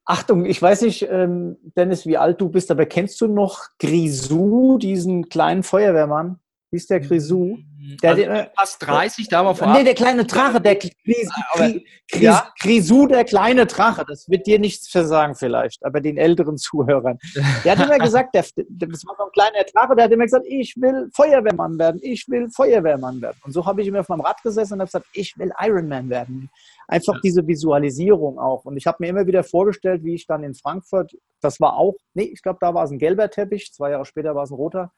[0.05, 4.79] Achtung, ich weiß nicht, ähm, Dennis, wie alt du bist, aber kennst du noch Grisou,
[4.79, 6.41] diesen kleinen Feuerwehrmann?
[6.71, 7.59] Wie ist der Grisou?
[8.03, 9.79] Der, also, der, fast 30, da mal vorab.
[9.79, 11.73] Nee, der kleine Drache, der Gris, aber,
[12.11, 12.53] Gris, ja?
[12.61, 14.05] Grisou, der kleine Drache.
[14.07, 17.19] Das wird dir nichts versagen vielleicht, aber den älteren Zuhörern.
[17.65, 20.45] Der hat immer gesagt, der, das war so ein kleiner Drache, der hat immer gesagt,
[20.47, 23.39] ich will Feuerwehrmann werden, ich will Feuerwehrmann werden.
[23.45, 26.11] Und so habe ich immer auf meinem Rad gesessen und habe gesagt, ich will Ironman
[26.11, 26.51] werden.
[26.89, 27.21] Einfach ja.
[27.23, 28.65] diese Visualisierung auch.
[28.65, 31.95] Und ich habe mir immer wieder vorgestellt, wie ich dann in Frankfurt, das war auch,
[32.15, 34.57] nee, ich glaube, da war es ein gelber Teppich, zwei Jahre später war es ein
[34.57, 34.91] roter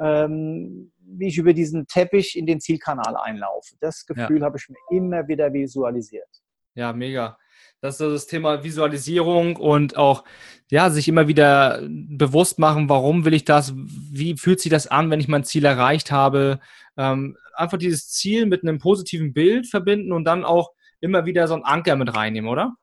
[0.00, 3.76] ähm, wie ich über diesen Teppich in den Zielkanal einlaufe.
[3.80, 4.46] Das Gefühl ja.
[4.46, 6.28] habe ich mir immer wieder visualisiert.
[6.74, 7.38] Ja, mega.
[7.80, 10.24] Das ist das Thema Visualisierung und auch,
[10.70, 15.10] ja, sich immer wieder bewusst machen, warum will ich das, wie fühlt sich das an,
[15.10, 16.60] wenn ich mein Ziel erreicht habe.
[16.96, 21.54] Ähm, einfach dieses Ziel mit einem positiven Bild verbinden und dann auch immer wieder so
[21.54, 22.76] einen Anker mit reinnehmen, oder?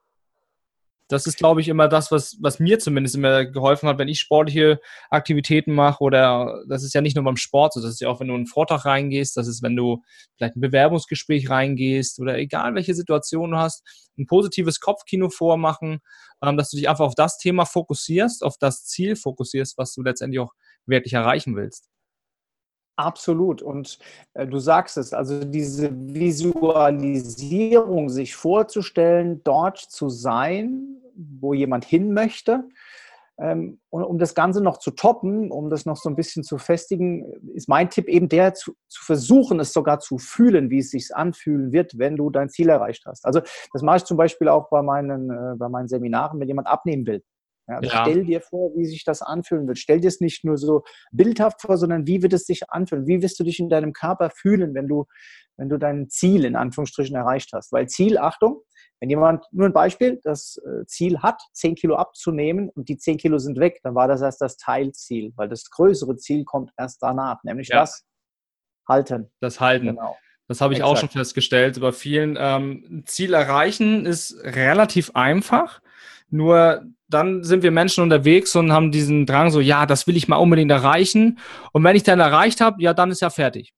[1.07, 4.19] Das ist, glaube ich, immer das, was, was mir zumindest immer geholfen hat, wenn ich
[4.19, 4.79] sportliche
[5.09, 6.03] Aktivitäten mache.
[6.03, 8.35] Oder das ist ja nicht nur beim Sport so, das ist ja auch, wenn du
[8.35, 10.03] in einen Vortrag reingehst, das ist, wenn du
[10.37, 13.83] vielleicht ein Bewerbungsgespräch reingehst oder egal welche Situation du hast,
[14.19, 15.99] ein positives Kopfkino vormachen,
[16.43, 20.03] ähm, dass du dich einfach auf das Thema fokussierst, auf das Ziel fokussierst, was du
[20.03, 20.53] letztendlich auch
[20.85, 21.89] wirklich erreichen willst.
[22.99, 23.61] Absolut.
[23.61, 23.97] Und
[24.33, 32.13] äh, du sagst es, also diese Visualisierung, sich vorzustellen, dort zu sein, wo jemand hin
[32.13, 32.65] möchte.
[33.39, 36.57] Ähm, und um das Ganze noch zu toppen, um das noch so ein bisschen zu
[36.57, 40.91] festigen, ist mein Tipp eben der, zu, zu versuchen, es sogar zu fühlen, wie es
[40.91, 43.25] sich anfühlen wird, wenn du dein Ziel erreicht hast.
[43.25, 43.39] Also
[43.71, 47.07] das mache ich zum Beispiel auch bei meinen, äh, bei meinen Seminaren, wenn jemand abnehmen
[47.07, 47.23] will.
[47.69, 48.03] Ja, also ja.
[48.03, 49.77] Stell dir vor, wie sich das anfühlen wird.
[49.77, 53.05] Stell dir es nicht nur so bildhaft vor, sondern wie wird es sich anfühlen?
[53.05, 55.05] Wie wirst du dich in deinem Körper fühlen, wenn du,
[55.55, 57.71] wenn du dein Ziel in Anführungsstrichen erreicht hast?
[57.71, 58.63] Weil Ziel, Achtung,
[58.99, 63.17] wenn jemand, nur ein Beispiel, das äh, Ziel hat, 10 Kilo abzunehmen und die 10
[63.17, 67.03] Kilo sind weg, dann war das erst das Teilziel, weil das größere Ziel kommt erst
[67.03, 67.81] danach, nämlich ja.
[67.81, 68.03] das
[68.87, 69.31] Halten.
[69.39, 69.85] Das Halten.
[69.87, 70.17] Genau.
[70.47, 70.97] Das habe ich Exakt.
[70.97, 71.79] auch schon festgestellt.
[71.79, 75.79] Bei vielen ähm, Ziel erreichen ist relativ einfach.
[76.29, 80.27] Nur dann sind wir Menschen unterwegs und haben diesen Drang so, ja, das will ich
[80.27, 81.39] mal unbedingt erreichen.
[81.73, 83.73] Und wenn ich dann erreicht habe, ja, dann ist ja fertig.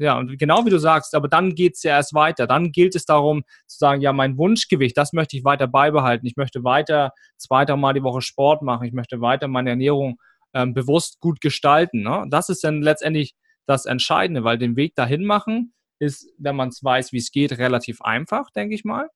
[0.00, 2.46] Ja, und genau wie du sagst, aber dann geht es ja erst weiter.
[2.46, 6.24] Dann gilt es darum zu sagen, ja, mein Wunschgewicht, das möchte ich weiter beibehalten.
[6.24, 8.86] Ich möchte weiter zwei, drei Mal die Woche Sport machen.
[8.86, 10.20] Ich möchte weiter meine Ernährung
[10.54, 12.02] ähm, bewusst gut gestalten.
[12.02, 12.26] Ne?
[12.30, 13.34] Das ist dann letztendlich
[13.66, 17.58] das Entscheidende, weil den Weg dahin machen ist, wenn man es weiß, wie es geht,
[17.58, 19.08] relativ einfach, denke ich mal.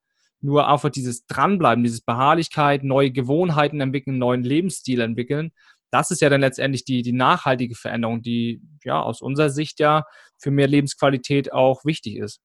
[0.42, 5.52] Nur einfach dieses Dranbleiben, dieses Beharrlichkeit, neue Gewohnheiten entwickeln, neuen Lebensstil entwickeln,
[5.92, 10.04] das ist ja dann letztendlich die, die nachhaltige Veränderung, die ja aus unserer Sicht ja
[10.38, 12.40] für mehr Lebensqualität auch wichtig ist.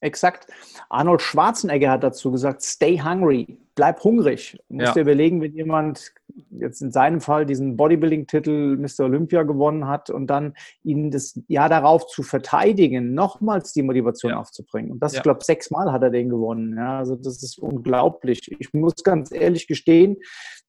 [0.00, 0.46] Exakt.
[0.90, 4.56] Arnold Schwarzenegger hat dazu gesagt, stay hungry, bleib hungrig.
[4.68, 4.92] Du musst ja.
[4.94, 6.12] dir überlegen, wenn jemand
[6.50, 9.06] jetzt in seinem Fall diesen Bodybuilding-Titel Mr.
[9.06, 14.38] Olympia gewonnen hat und dann ihn das Jahr darauf zu verteidigen, nochmals die Motivation ja.
[14.38, 14.92] aufzubringen.
[14.92, 15.18] Und das, ja.
[15.18, 16.76] ich glaube, sechsmal hat er den gewonnen.
[16.76, 18.40] Ja, also das ist unglaublich.
[18.58, 20.18] Ich muss ganz ehrlich gestehen,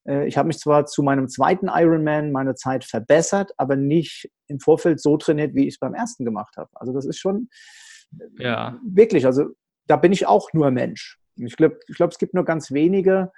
[0.08, 4.58] äh, ich habe mich zwar zu meinem zweiten Ironman meine Zeit verbessert, aber nicht im
[4.58, 6.70] Vorfeld so trainiert, wie ich es beim ersten gemacht habe.
[6.74, 7.48] Also das ist schon
[8.38, 8.78] ja.
[8.84, 9.50] Wirklich, also
[9.86, 11.18] da bin ich auch nur Mensch.
[11.36, 13.32] Ich glaube, ich glaub, es gibt nur ganz wenige,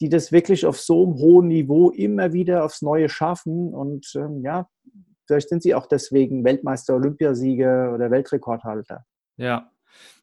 [0.00, 3.72] die das wirklich auf so einem hohen Niveau immer wieder aufs Neue schaffen.
[3.72, 4.68] Und ähm, ja,
[5.26, 9.04] vielleicht sind sie auch deswegen Weltmeister, Olympiasieger oder Weltrekordhalter.
[9.36, 9.70] Ja,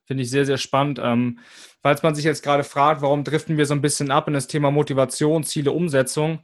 [0.06, 1.00] finde ich sehr, sehr spannend.
[1.02, 1.40] Ähm,
[1.82, 4.48] falls man sich jetzt gerade fragt, warum driften wir so ein bisschen ab in das
[4.48, 6.40] Thema Motivation, Ziele, Umsetzung,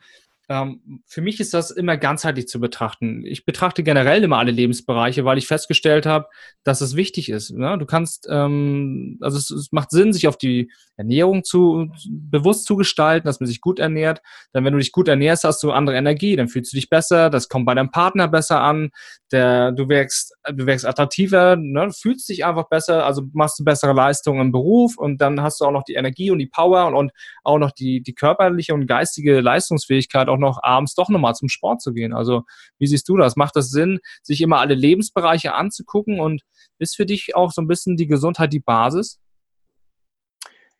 [0.48, 3.26] ähm, für mich ist das immer ganzheitlich zu betrachten.
[3.26, 6.28] Ich betrachte generell immer alle Lebensbereiche, weil ich festgestellt habe,
[6.64, 7.52] dass es wichtig ist.
[7.52, 7.78] Ne?
[7.80, 12.76] Du kannst, ähm, also es, es, macht Sinn, sich auf die Ernährung zu bewusst zu
[12.76, 14.22] gestalten, dass man sich gut ernährt.
[14.54, 17.30] Dann, wenn du dich gut ernährst, hast du andere Energie, dann fühlst du dich besser,
[17.30, 18.92] das kommt bei deinem Partner besser an,
[19.32, 21.90] der, du wirkst, du wirkst attraktiver, ne?
[21.92, 25.66] fühlst dich einfach besser, also machst du bessere Leistungen im Beruf und dann hast du
[25.66, 27.12] auch noch die Energie und die Power und, und
[27.44, 31.82] auch noch die, die körperliche und geistige Leistungsfähigkeit auch noch abends doch nochmal zum Sport
[31.82, 32.14] zu gehen.
[32.14, 32.44] Also
[32.78, 33.36] wie siehst du das?
[33.36, 36.44] Macht das Sinn, sich immer alle Lebensbereiche anzugucken und
[36.78, 39.20] ist für dich auch so ein bisschen die Gesundheit die Basis?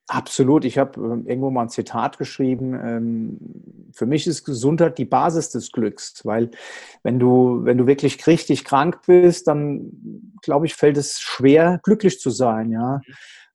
[0.08, 0.66] Absolut.
[0.66, 2.80] Ich habe ähm, irgendwo mal ein Zitat geschrieben.
[2.80, 3.38] Ähm,
[3.92, 6.52] für mich ist Gesundheit die Basis des Glücks, weil
[7.02, 9.92] wenn du, wenn du wirklich richtig krank bist, dann
[10.44, 12.72] glaube ich, fällt es schwer, glücklich zu sein.
[12.72, 13.02] Ja.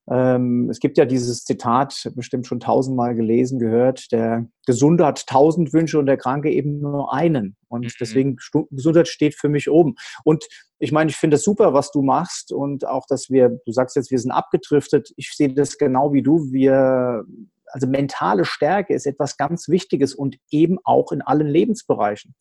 [0.09, 5.73] Ähm, es gibt ja dieses Zitat, bestimmt schon tausendmal gelesen, gehört, der Gesunde hat tausend
[5.73, 7.57] Wünsche und der Kranke eben nur einen.
[7.69, 7.91] Und mhm.
[8.01, 8.37] deswegen,
[8.71, 9.95] Gesundheit steht für mich oben.
[10.25, 10.47] Und
[10.79, 13.97] ich meine, ich finde es super, was du machst und auch, dass wir, du sagst
[13.97, 15.13] jetzt, wir sind abgedriftet.
[15.17, 16.51] Ich sehe das genau wie du.
[16.51, 17.25] Wir
[17.73, 22.35] also mentale Stärke ist etwas ganz Wichtiges und eben auch in allen Lebensbereichen.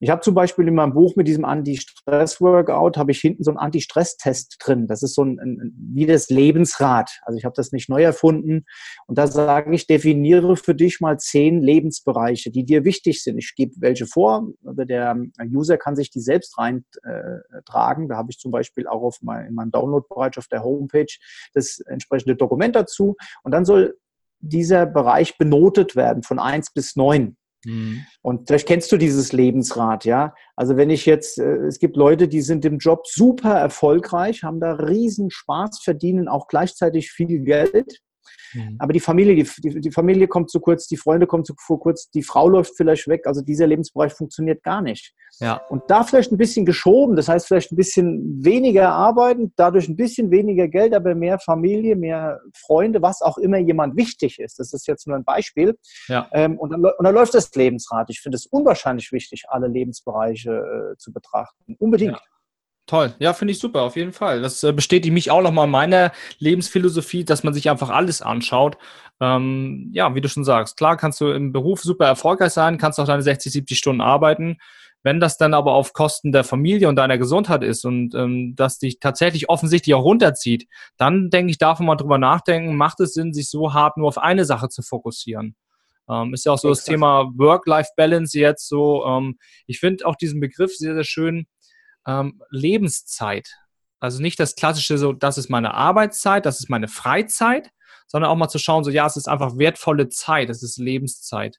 [0.00, 3.58] Ich habe zum Beispiel in meinem Buch mit diesem Anti-Stress-Workout, habe ich hinten so einen
[3.58, 4.88] Anti-Stress-Test drin.
[4.88, 7.20] Das ist so ein, ein wie das Lebensrad.
[7.22, 8.64] Also ich habe das nicht neu erfunden.
[9.06, 13.38] Und da sage ich, definiere für dich mal zehn Lebensbereiche, die dir wichtig sind.
[13.38, 14.48] Ich gebe welche vor.
[14.62, 15.16] Der
[15.54, 18.08] User kann sich die selbst reintragen.
[18.08, 21.06] Da habe ich zum Beispiel auch auf mein, in meinem Download-Bereich auf der Homepage
[21.54, 23.14] das entsprechende Dokument dazu.
[23.44, 23.96] Und dann soll
[24.42, 27.36] dieser Bereich benotet werden von eins bis neun.
[27.64, 28.04] Mhm.
[28.22, 30.34] Und vielleicht kennst du dieses Lebensrad, ja.
[30.56, 34.60] Also wenn ich jetzt, äh, es gibt Leute, die sind im Job super erfolgreich, haben
[34.60, 38.00] da riesen Spaß, verdienen auch gleichzeitig viel Geld.
[38.54, 38.76] Mhm.
[38.78, 42.22] Aber die Familie, die, die, Familie kommt zu kurz, die Freunde kommen zu kurz, die
[42.22, 43.26] Frau läuft vielleicht weg.
[43.26, 45.14] Also dieser Lebensbereich funktioniert gar nicht.
[45.40, 45.62] Ja.
[45.70, 49.96] Und da vielleicht ein bisschen geschoben, das heißt vielleicht ein bisschen weniger arbeiten, dadurch ein
[49.96, 54.58] bisschen weniger Geld, aber mehr Familie, mehr Freunde, was auch immer jemand wichtig ist.
[54.58, 55.78] Das ist jetzt nur ein Beispiel.
[56.08, 56.28] Ja.
[56.32, 58.10] Ähm, und, dann, und dann läuft das Lebensrad.
[58.10, 60.50] Ich finde es unwahrscheinlich wichtig, alle Lebensbereiche
[60.92, 61.76] äh, zu betrachten.
[61.78, 62.12] Unbedingt.
[62.12, 62.20] Ja.
[62.86, 64.42] Toll, ja, finde ich super, auf jeden Fall.
[64.42, 68.76] Das äh, bestätigt mich auch nochmal in meiner Lebensphilosophie, dass man sich einfach alles anschaut.
[69.20, 72.98] Ähm, ja, wie du schon sagst, klar kannst du im Beruf super erfolgreich sein, kannst
[72.98, 74.58] auch deine 60, 70 Stunden arbeiten.
[75.04, 78.78] Wenn das dann aber auf Kosten der Familie und deiner Gesundheit ist und ähm, das
[78.78, 83.14] dich tatsächlich offensichtlich auch runterzieht, dann denke ich, darf man mal drüber nachdenken, macht es
[83.14, 85.56] Sinn, sich so hart nur auf eine Sache zu fokussieren?
[86.08, 86.86] Ähm, ist ja auch so Exakt.
[86.86, 89.04] das Thema Work-Life-Balance jetzt so.
[89.06, 91.46] Ähm, ich finde auch diesen Begriff sehr, sehr schön
[92.06, 93.48] ähm, Lebenszeit.
[94.00, 97.70] Also nicht das klassische, so, das ist meine Arbeitszeit, das ist meine Freizeit,
[98.06, 101.58] sondern auch mal zu schauen, so, ja, es ist einfach wertvolle Zeit, es ist Lebenszeit.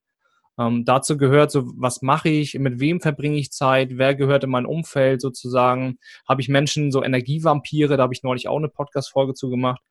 [0.59, 4.51] Ähm, dazu gehört so, was mache ich, mit wem verbringe ich Zeit, wer gehört in
[4.51, 9.33] mein Umfeld sozusagen, habe ich Menschen, so Energievampire, da habe ich neulich auch eine Podcast-Folge
[9.33, 9.81] zu gemacht,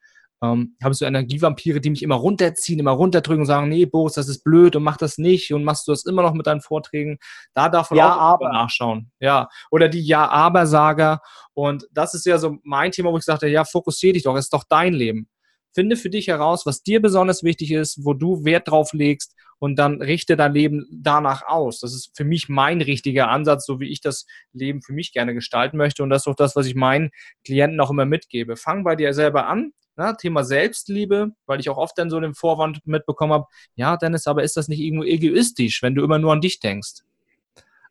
[0.42, 4.28] ähm, habe so Energievampire, die mich immer runterziehen, immer runterdrücken und sagen, nee, Boris, das
[4.28, 7.18] ist blöd und mach das nicht und machst du das immer noch mit deinen Vorträgen.
[7.54, 8.52] Da darf man ja, auch aber.
[8.52, 9.12] nachschauen.
[9.20, 9.48] Ja.
[9.70, 11.20] Oder die Ja-Aber-Sager.
[11.54, 14.46] Und das ist ja so mein Thema, wo ich sagte, ja, fokussier dich doch, es
[14.46, 15.28] ist doch dein Leben.
[15.74, 19.76] Finde für dich heraus, was dir besonders wichtig ist, wo du Wert drauf legst und
[19.76, 21.78] dann richte dein Leben danach aus.
[21.78, 25.34] Das ist für mich mein richtiger Ansatz, so wie ich das Leben für mich gerne
[25.34, 26.02] gestalten möchte.
[26.02, 27.10] Und das ist auch das, was ich meinen
[27.44, 28.56] Klienten auch immer mitgebe.
[28.56, 32.34] Fang bei dir selber an, na, Thema Selbstliebe, weil ich auch oft dann so den
[32.34, 36.32] Vorwand mitbekommen habe, ja, Dennis, aber ist das nicht irgendwo egoistisch, wenn du immer nur
[36.32, 37.02] an dich denkst?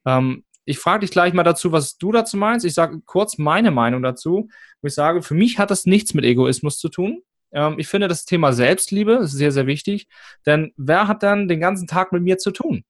[0.05, 2.65] Ähm, ich frage dich gleich mal dazu, was du dazu meinst.
[2.65, 4.49] Ich sage kurz meine Meinung dazu,
[4.81, 7.23] wo ich sage, für mich hat das nichts mit Egoismus zu tun.
[7.51, 10.07] Ähm, ich finde das Thema Selbstliebe ist sehr, sehr wichtig,
[10.45, 12.83] denn wer hat dann den ganzen Tag mit mir zu tun?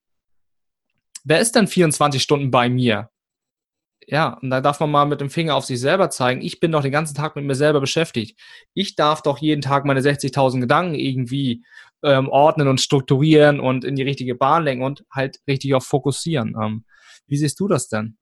[1.24, 3.10] wer ist denn 24 Stunden bei mir?
[4.08, 6.42] Ja, und da darf man mal mit dem Finger auf sich selber zeigen.
[6.42, 8.40] Ich bin doch den ganzen Tag mit mir selber beschäftigt.
[8.74, 11.64] Ich darf doch jeden Tag meine 60.000 Gedanken irgendwie
[12.04, 16.56] ähm, ordnen und strukturieren und in die richtige Bahn lenken und halt richtig auch fokussieren.
[16.62, 16.86] Ähm,
[17.28, 18.18] wie siehst du das denn?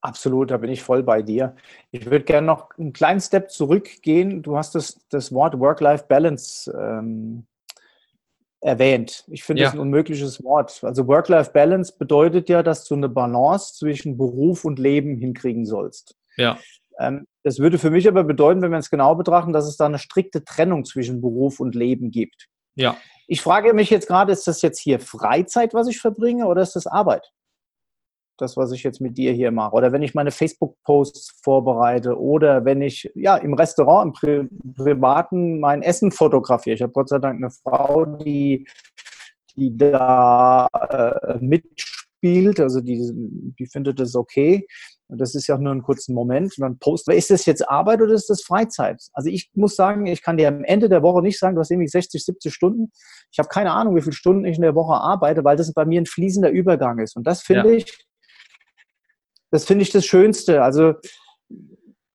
[0.00, 1.56] Absolut, da bin ich voll bei dir.
[1.90, 4.42] Ich würde gerne noch einen kleinen Step zurückgehen.
[4.42, 7.46] Du hast das, das Wort Work-Life-Balance ähm,
[8.66, 9.24] erwähnt.
[9.28, 9.68] Ich finde ja.
[9.68, 10.82] das ein unmögliches Wort.
[10.82, 16.16] Also Work-Life-Balance bedeutet ja, dass du eine Balance zwischen Beruf und Leben hinkriegen sollst.
[16.36, 16.58] Ja.
[16.98, 19.86] Ähm, das würde für mich aber bedeuten, wenn wir es genau betrachten, dass es da
[19.86, 22.48] eine strikte Trennung zwischen Beruf und Leben gibt.
[22.74, 22.96] Ja.
[23.28, 26.74] Ich frage mich jetzt gerade, ist das jetzt hier Freizeit, was ich verbringe, oder ist
[26.74, 27.30] das Arbeit?
[28.38, 29.74] Das, was ich jetzt mit dir hier mache.
[29.74, 35.60] Oder wenn ich meine Facebook-Posts vorbereite oder wenn ich ja im Restaurant, im Pri Privaten
[35.60, 36.74] mein Essen fotografiere.
[36.74, 38.66] Ich habe Gott sei Dank eine Frau, die,
[39.56, 43.10] die da äh, mitspielt, also die,
[43.58, 44.66] die findet das okay.
[45.08, 46.58] Und das ist ja nur ein kurzen Moment.
[46.58, 49.00] Und dann post, ist das jetzt Arbeit oder ist das Freizeit?
[49.12, 51.70] Also ich muss sagen, ich kann dir am Ende der Woche nicht sagen, du hast
[51.70, 52.90] irgendwie 60, 70 Stunden.
[53.30, 55.84] Ich habe keine Ahnung, wie viele Stunden ich in der Woche arbeite, weil das bei
[55.84, 57.16] mir ein fließender Übergang ist.
[57.16, 57.76] Und das finde ja.
[57.76, 58.06] ich,
[59.50, 60.62] das finde ich das Schönste.
[60.62, 60.94] Also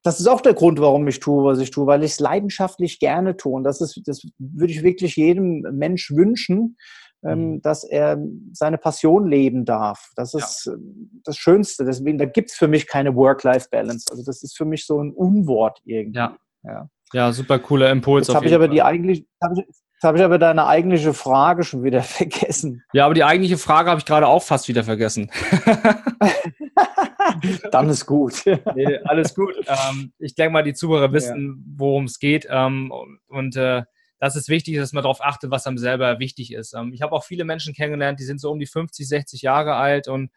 [0.03, 2.99] das ist auch der Grund, warum ich tue, was ich tue, weil ich es leidenschaftlich
[2.99, 3.53] gerne tue.
[3.53, 6.77] Und das ist, das würde ich wirklich jedem Mensch wünschen,
[7.23, 7.61] ähm, mhm.
[7.61, 8.17] dass er
[8.51, 10.09] seine Passion leben darf.
[10.15, 10.73] Das ist ja.
[11.23, 11.85] das Schönste.
[11.85, 14.07] Deswegen, da gibt es für mich keine Work-Life-Balance.
[14.09, 16.17] Also das ist für mich so ein Unwort irgendwie.
[16.17, 16.89] Ja, ja.
[17.13, 18.27] ja super cooler Impuls.
[18.27, 19.27] Jetzt habe ich aber die eigentlich,
[20.01, 22.83] Jetzt habe ich aber deine eigentliche Frage schon wieder vergessen.
[22.91, 25.29] Ja, aber die eigentliche Frage habe ich gerade auch fast wieder vergessen.
[27.71, 28.41] Dann ist gut.
[28.75, 29.53] nee, alles gut.
[29.67, 31.53] Ähm, ich denke mal, die Zuhörer wissen, ja.
[31.77, 32.47] worum es geht.
[32.49, 32.91] Ähm,
[33.27, 33.83] und äh,
[34.17, 36.73] das ist wichtig, dass man darauf achtet, was einem selber wichtig ist.
[36.73, 39.75] Ähm, ich habe auch viele Menschen kennengelernt, die sind so um die 50, 60 Jahre
[39.75, 40.31] alt und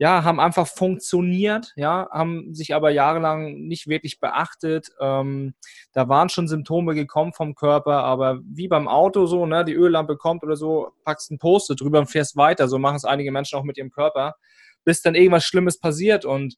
[0.00, 4.88] ja, haben einfach funktioniert, ja, haben sich aber jahrelang nicht wirklich beachtet.
[4.98, 5.52] Ähm,
[5.92, 10.16] da waren schon Symptome gekommen vom Körper, aber wie beim Auto so, ne, die Öllampe
[10.16, 12.66] kommt oder so, packst ein Post drüber und fährst weiter.
[12.66, 14.36] So machen es einige Menschen auch mit ihrem Körper,
[14.84, 16.24] bis dann irgendwas Schlimmes passiert.
[16.24, 16.56] Und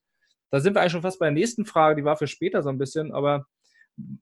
[0.50, 2.68] da sind wir eigentlich schon fast bei der nächsten Frage, die war für später so
[2.68, 3.46] ein bisschen, aber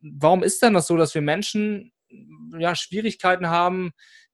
[0.00, 1.92] warum ist denn das so, dass wir Menschen
[2.58, 3.92] ja, Schwierigkeiten haben,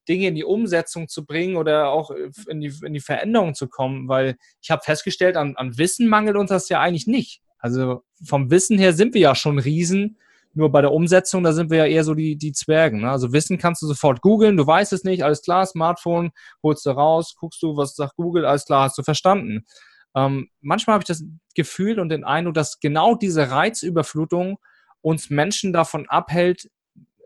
[0.08, 2.10] Dinge in die Umsetzung zu bringen oder auch
[2.48, 6.36] in die, in die Veränderung zu kommen, weil ich habe festgestellt, an, an Wissen mangelt
[6.36, 7.42] uns das ja eigentlich nicht.
[7.58, 10.18] Also vom Wissen her sind wir ja schon Riesen,
[10.56, 13.02] nur bei der Umsetzung, da sind wir ja eher so die, die Zwergen.
[13.02, 13.10] Ne?
[13.10, 16.30] Also Wissen kannst du sofort googeln, du weißt es nicht, alles klar, Smartphone,
[16.62, 19.66] holst du raus, guckst du, was sagt Google, alles klar, hast du verstanden.
[20.14, 24.58] Ähm, manchmal habe ich das Gefühl und den Eindruck, dass genau diese Reizüberflutung
[25.02, 26.70] uns Menschen davon abhält,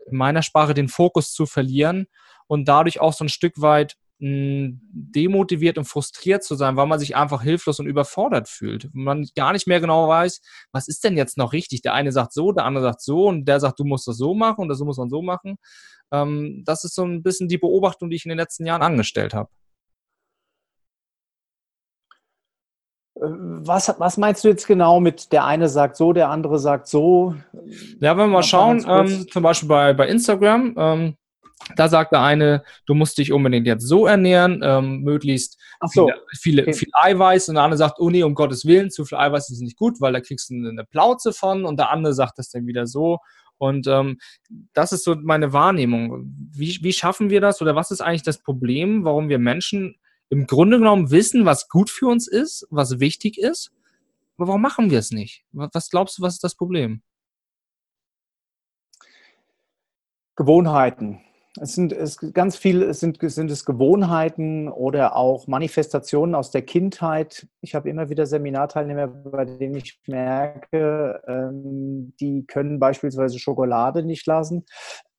[0.09, 2.07] in meiner Sprache den Fokus zu verlieren
[2.51, 6.99] und dadurch auch so ein Stück weit hm, demotiviert und frustriert zu sein, weil man
[6.99, 8.89] sich einfach hilflos und überfordert fühlt.
[8.91, 10.41] Man gar nicht mehr genau weiß,
[10.73, 11.81] was ist denn jetzt noch richtig?
[11.81, 14.33] Der eine sagt so, der andere sagt so und der sagt, du musst das so
[14.33, 15.55] machen und das muss man so machen.
[16.11, 19.33] Ähm, das ist so ein bisschen die Beobachtung, die ich in den letzten Jahren angestellt
[19.33, 19.49] habe.
[23.15, 27.33] Was, was meinst du jetzt genau mit der eine sagt so, der andere sagt so?
[28.01, 31.15] Ja, wenn wir mal schauen, ähm, zum Beispiel bei, bei Instagram, ähm,
[31.75, 36.07] da sagt der eine, du musst dich unbedingt jetzt so ernähren, ähm, möglichst so.
[36.07, 36.73] viele, viele, okay.
[36.73, 37.49] viel Eiweiß.
[37.49, 40.01] Und der andere sagt, oh nee, um Gottes Willen, zu viel Eiweiß ist nicht gut,
[40.01, 41.65] weil da kriegst du eine Plauze von.
[41.65, 43.19] Und der andere sagt das dann wieder so.
[43.57, 44.17] Und ähm,
[44.73, 46.33] das ist so meine Wahrnehmung.
[46.51, 49.97] Wie, wie schaffen wir das oder was ist eigentlich das Problem, warum wir Menschen
[50.29, 53.71] im Grunde genommen wissen, was gut für uns ist, was wichtig ist?
[54.37, 55.43] Aber warum machen wir es nicht?
[55.51, 57.03] Was glaubst du, was ist das Problem?
[60.35, 61.21] Gewohnheiten.
[61.59, 66.61] Es sind es ganz viel, es sind, sind es Gewohnheiten oder auch Manifestationen aus der
[66.61, 67.45] Kindheit.
[67.59, 74.25] Ich habe immer wieder Seminarteilnehmer, bei denen ich merke, ähm, die können beispielsweise Schokolade nicht
[74.27, 74.65] lassen.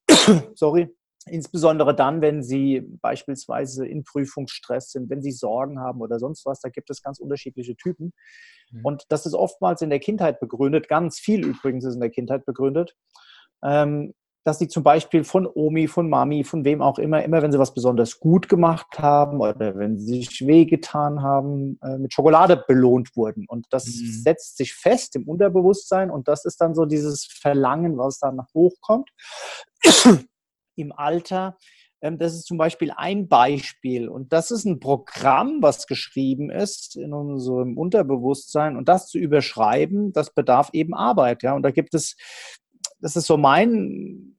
[0.54, 0.88] Sorry.
[1.26, 6.60] Insbesondere dann, wenn sie beispielsweise in Prüfungsstress sind, wenn sie Sorgen haben oder sonst was.
[6.60, 8.12] Da gibt es ganz unterschiedliche Typen.
[8.72, 8.80] Mhm.
[8.84, 10.88] Und das ist oftmals in der Kindheit begründet.
[10.88, 12.96] Ganz viel übrigens ist in der Kindheit begründet.
[13.62, 14.14] Ähm,
[14.44, 17.58] dass sie zum Beispiel von Omi, von Mami, von wem auch immer, immer wenn sie
[17.58, 23.16] was besonders gut gemacht haben oder wenn sie sich wehgetan haben, äh, mit Schokolade belohnt
[23.16, 23.46] wurden.
[23.48, 24.06] Und das mhm.
[24.22, 29.10] setzt sich fest im Unterbewusstsein und das ist dann so dieses Verlangen, was dann hochkommt
[30.76, 31.56] im Alter.
[32.02, 34.08] Ähm, das ist zum Beispiel ein Beispiel.
[34.08, 38.76] Und das ist ein Programm, was geschrieben ist in unserem Unterbewusstsein.
[38.76, 41.42] Und das zu überschreiben, das bedarf eben Arbeit.
[41.42, 41.54] Ja?
[41.54, 42.16] Und da gibt es
[43.02, 44.36] das ist so mein,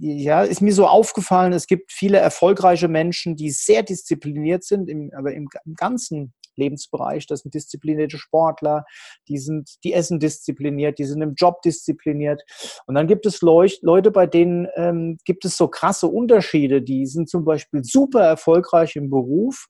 [0.00, 5.12] ja, ist mir so aufgefallen, es gibt viele erfolgreiche Menschen, die sehr diszipliniert sind, im,
[5.14, 7.26] aber im, im ganzen Lebensbereich.
[7.26, 8.86] Das sind disziplinierte Sportler,
[9.28, 12.42] die sind, die essen diszipliniert, die sind im Job diszipliniert.
[12.86, 16.80] Und dann gibt es Leute, bei denen ähm, gibt es so krasse Unterschiede.
[16.80, 19.66] Die sind zum Beispiel super erfolgreich im Beruf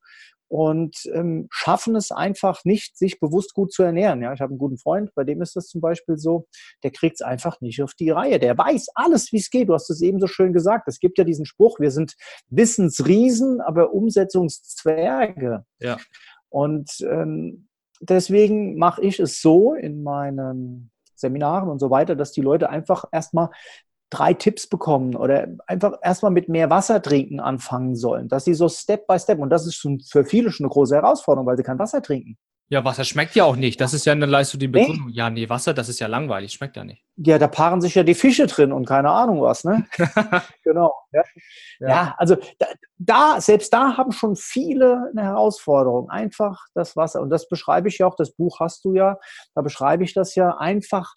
[0.49, 4.23] und ähm, schaffen es einfach nicht, sich bewusst gut zu ernähren.
[4.23, 6.47] Ja, ich habe einen guten Freund, bei dem ist das zum Beispiel so,
[6.83, 8.39] der kriegt es einfach nicht auf die Reihe.
[8.39, 9.69] Der weiß alles, wie es geht.
[9.69, 10.89] Du hast es eben so schön gesagt.
[10.89, 12.15] Es gibt ja diesen Spruch, wir sind
[12.49, 15.65] Wissensriesen, aber Umsetzungszwerge.
[15.81, 15.99] Ja.
[16.49, 17.69] Und ähm,
[18.01, 23.05] deswegen mache ich es so in meinen Seminaren und so weiter, dass die Leute einfach
[23.11, 23.51] erstmal
[24.11, 28.69] drei Tipps bekommen oder einfach erstmal mit mehr Wasser trinken anfangen sollen, dass sie so
[28.69, 31.62] Step by Step, und das ist schon für viele schon eine große Herausforderung, weil sie
[31.62, 32.37] kein Wasser trinken.
[32.69, 33.81] Ja, Wasser schmeckt ja auch nicht.
[33.81, 35.07] Das ist ja eine Leistung, die Begründung.
[35.07, 35.12] Nee.
[35.14, 37.05] Ja, nee, Wasser, das ist ja langweilig, schmeckt ja nicht.
[37.16, 39.87] Ja, da paaren sich ja die Fische drin und keine Ahnung was, ne?
[40.64, 40.92] genau.
[41.12, 41.23] Ja,
[41.79, 41.88] ja.
[41.88, 42.66] ja also da,
[42.99, 46.11] da, selbst da haben schon viele eine Herausforderung.
[46.11, 47.21] Einfach das Wasser.
[47.21, 49.16] Und das beschreibe ich ja auch, das Buch hast du ja,
[49.55, 51.14] da beschreibe ich das ja einfach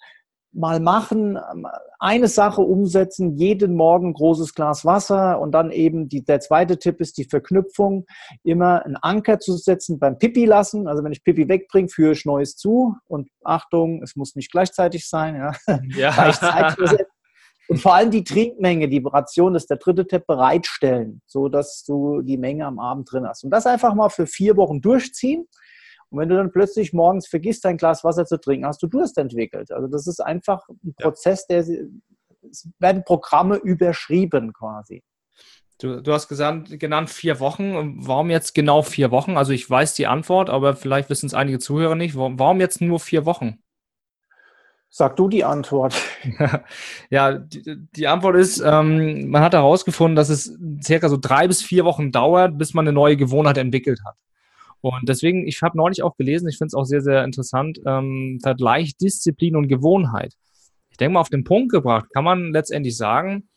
[0.52, 1.68] mal machen, ähm,
[2.00, 6.80] eine Sache umsetzen, jeden Morgen ein großes Glas Wasser und dann eben die, der zweite
[6.80, 8.06] Tipp ist die Verknüpfung,
[8.44, 10.88] immer einen Anker zu setzen beim Pipi lassen.
[10.88, 15.08] Also wenn ich Pipi wegbringe, führe ich Neues zu und Achtung, es muss nicht gleichzeitig
[15.08, 15.36] sein.
[15.36, 15.80] Ja.
[15.96, 16.34] ja.
[17.68, 22.22] und vor allem die Trinkmenge, die Ration ist der dritte Tipp, bereitstellen, so dass du
[22.22, 23.44] die Menge am Abend drin hast.
[23.44, 25.48] Und das einfach mal für vier Wochen durchziehen.
[26.10, 29.18] Und wenn du dann plötzlich morgens vergisst, ein Glas Wasser zu trinken, hast du Durst
[29.18, 29.72] entwickelt.
[29.72, 35.04] Also das ist einfach ein Prozess, der es werden Programme überschrieben quasi.
[35.80, 38.06] Du, du hast gesagt, genannt vier Wochen.
[38.06, 39.38] Warum jetzt genau vier Wochen?
[39.38, 42.16] Also ich weiß die Antwort, aber vielleicht wissen es einige Zuhörer nicht.
[42.16, 43.60] Warum jetzt nur vier Wochen?
[44.90, 45.96] Sag du die Antwort.
[47.10, 51.62] ja, die, die Antwort ist, ähm, man hat herausgefunden, dass es circa so drei bis
[51.62, 54.16] vier Wochen dauert, bis man eine neue Gewohnheit entwickelt hat.
[54.82, 58.40] Und deswegen, ich habe neulich auch gelesen, ich finde es auch sehr, sehr interessant, ähm,
[58.42, 60.36] Vergleich Disziplin und Gewohnheit.
[60.90, 63.50] Ich denke mal, auf den Punkt gebracht kann man letztendlich sagen,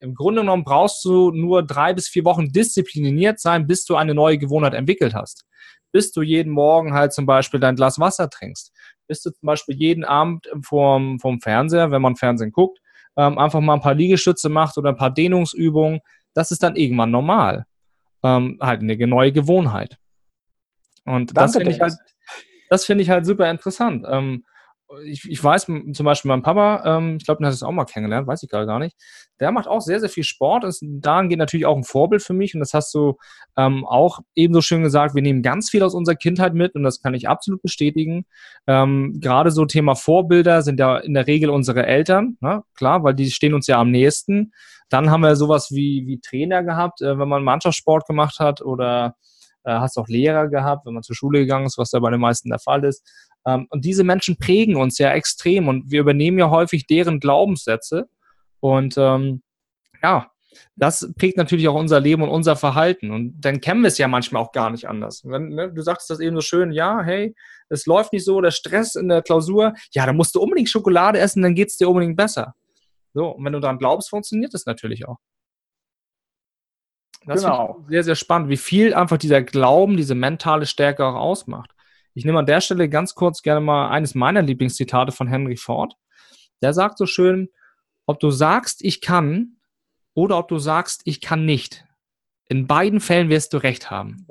[0.00, 4.14] im Grunde genommen brauchst du nur drei bis vier Wochen diszipliniert sein, bis du eine
[4.14, 5.44] neue Gewohnheit entwickelt hast.
[5.92, 8.72] Bis du jeden Morgen halt zum Beispiel dein Glas Wasser trinkst.
[9.06, 12.78] Bis du zum Beispiel jeden Abend vorm, vorm Fernseher, wenn man Fernsehen guckt,
[13.16, 16.00] ähm, einfach mal ein paar Liegestütze macht oder ein paar Dehnungsübungen.
[16.32, 17.66] Das ist dann irgendwann normal.
[18.22, 19.98] Ähm, halt eine neue Gewohnheit.
[21.10, 21.94] Und Danke, das finde ich halt,
[22.68, 24.06] das finde ich halt super interessant.
[24.08, 24.44] Ähm,
[25.04, 27.84] ich, ich, weiß zum Beispiel mein Papa, ähm, ich glaube, den hat es auch mal
[27.84, 28.96] kennengelernt, weiß ich gerade gar nicht.
[29.38, 30.64] Der macht auch sehr, sehr viel Sport.
[30.64, 32.54] Ist dahingehend natürlich auch ein Vorbild für mich.
[32.54, 33.16] Und das hast du
[33.56, 35.14] ähm, auch ebenso schön gesagt.
[35.14, 38.26] Wir nehmen ganz viel aus unserer Kindheit mit und das kann ich absolut bestätigen.
[38.66, 42.62] Ähm, gerade so Thema Vorbilder sind ja in der Regel unsere Eltern, ne?
[42.74, 44.52] klar, weil die stehen uns ja am nächsten.
[44.88, 49.14] Dann haben wir sowas wie, wie Trainer gehabt, äh, wenn man Mannschaftssport gemacht hat oder
[49.64, 52.20] äh, hast auch Lehrer gehabt, wenn man zur Schule gegangen ist, was da bei den
[52.20, 53.06] meisten der Fall ist.
[53.46, 58.08] Ähm, und diese Menschen prägen uns ja extrem und wir übernehmen ja häufig deren Glaubenssätze.
[58.60, 59.42] Und ähm,
[60.02, 60.30] ja,
[60.76, 63.10] das prägt natürlich auch unser Leben und unser Verhalten.
[63.10, 65.22] Und dann kennen wir es ja manchmal auch gar nicht anders.
[65.24, 67.34] Wenn, ne, du sagst das eben so schön, ja, hey,
[67.68, 71.18] es läuft nicht so, der Stress in der Klausur, ja, dann musst du unbedingt Schokolade
[71.18, 72.54] essen, dann geht es dir unbedingt besser.
[73.14, 75.18] So, und wenn du daran glaubst, funktioniert das natürlich auch.
[77.26, 77.84] Das genau.
[77.88, 81.70] sehr, sehr spannend, wie viel einfach dieser Glauben, diese mentale Stärke auch ausmacht.
[82.14, 85.94] Ich nehme an der Stelle ganz kurz gerne mal eines meiner Lieblingszitate von Henry Ford.
[86.62, 87.50] Der sagt so schön,
[88.06, 89.56] ob du sagst, ich kann
[90.14, 91.84] oder ob du sagst, ich kann nicht.
[92.48, 94.26] In beiden Fällen wirst du recht haben.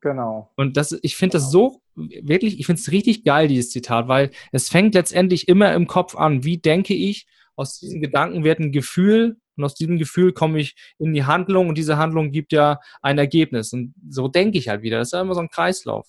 [0.00, 0.50] Genau.
[0.56, 1.44] Und das, ich finde genau.
[1.44, 5.74] das so wirklich, ich finde es richtig geil, dieses Zitat, weil es fängt letztendlich immer
[5.74, 6.44] im Kopf an.
[6.44, 7.26] Wie denke ich?
[7.56, 11.68] Aus diesen Gedanken wird ein Gefühl und aus diesem Gefühl komme ich in die Handlung
[11.68, 13.72] und diese Handlung gibt ja ein Ergebnis.
[13.72, 14.98] Und so denke ich halt wieder.
[14.98, 16.08] Das ist ja immer so ein Kreislauf.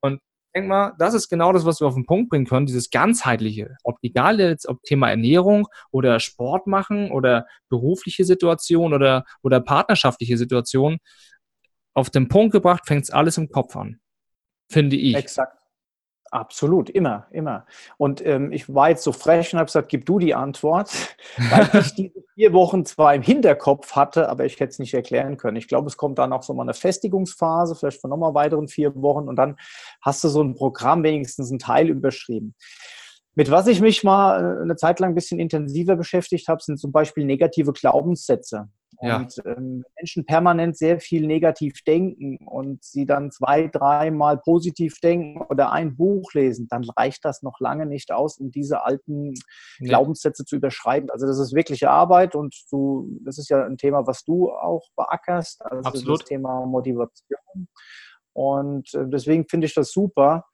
[0.00, 2.66] Und ich denke mal, das ist genau das, was wir auf den Punkt bringen können,
[2.66, 3.76] dieses ganzheitliche.
[3.84, 10.38] Ob egal jetzt, ob Thema Ernährung oder Sport machen oder berufliche Situation oder, oder partnerschaftliche
[10.38, 10.98] Situation.
[11.94, 14.00] Auf den Punkt gebracht fängt es alles im Kopf an.
[14.70, 15.16] Finde ich.
[15.16, 15.58] Exakt.
[16.30, 17.64] Absolut, immer, immer.
[17.96, 20.90] Und ähm, ich war jetzt so frech und habe gesagt, gib du die Antwort,
[21.50, 25.38] weil ich diese vier Wochen zwar im Hinterkopf hatte, aber ich hätte es nicht erklären
[25.38, 25.56] können.
[25.56, 28.94] Ich glaube, es kommt dann auch so mal eine Festigungsphase, vielleicht von nochmal weiteren vier
[28.96, 29.56] Wochen und dann
[30.02, 32.54] hast du so ein Programm wenigstens einen Teil überschrieben.
[33.34, 36.78] Mit was ich mich mal äh, eine Zeit lang ein bisschen intensiver beschäftigt habe, sind
[36.78, 38.68] zum Beispiel negative Glaubenssätze.
[38.96, 39.56] Und ja.
[39.56, 45.70] ähm, Menschen permanent sehr viel negativ denken und sie dann zwei, dreimal positiv denken oder
[45.70, 49.34] ein Buch lesen, dann reicht das noch lange nicht aus, um diese alten
[49.78, 49.88] nee.
[49.88, 51.10] Glaubenssätze zu überschreiben.
[51.10, 54.88] Also das ist wirkliche Arbeit und du, das ist ja ein Thema, was du auch
[54.96, 56.20] beackerst, also Absolut.
[56.20, 57.68] das Thema Motivation.
[58.32, 60.44] Und äh, deswegen finde ich das super,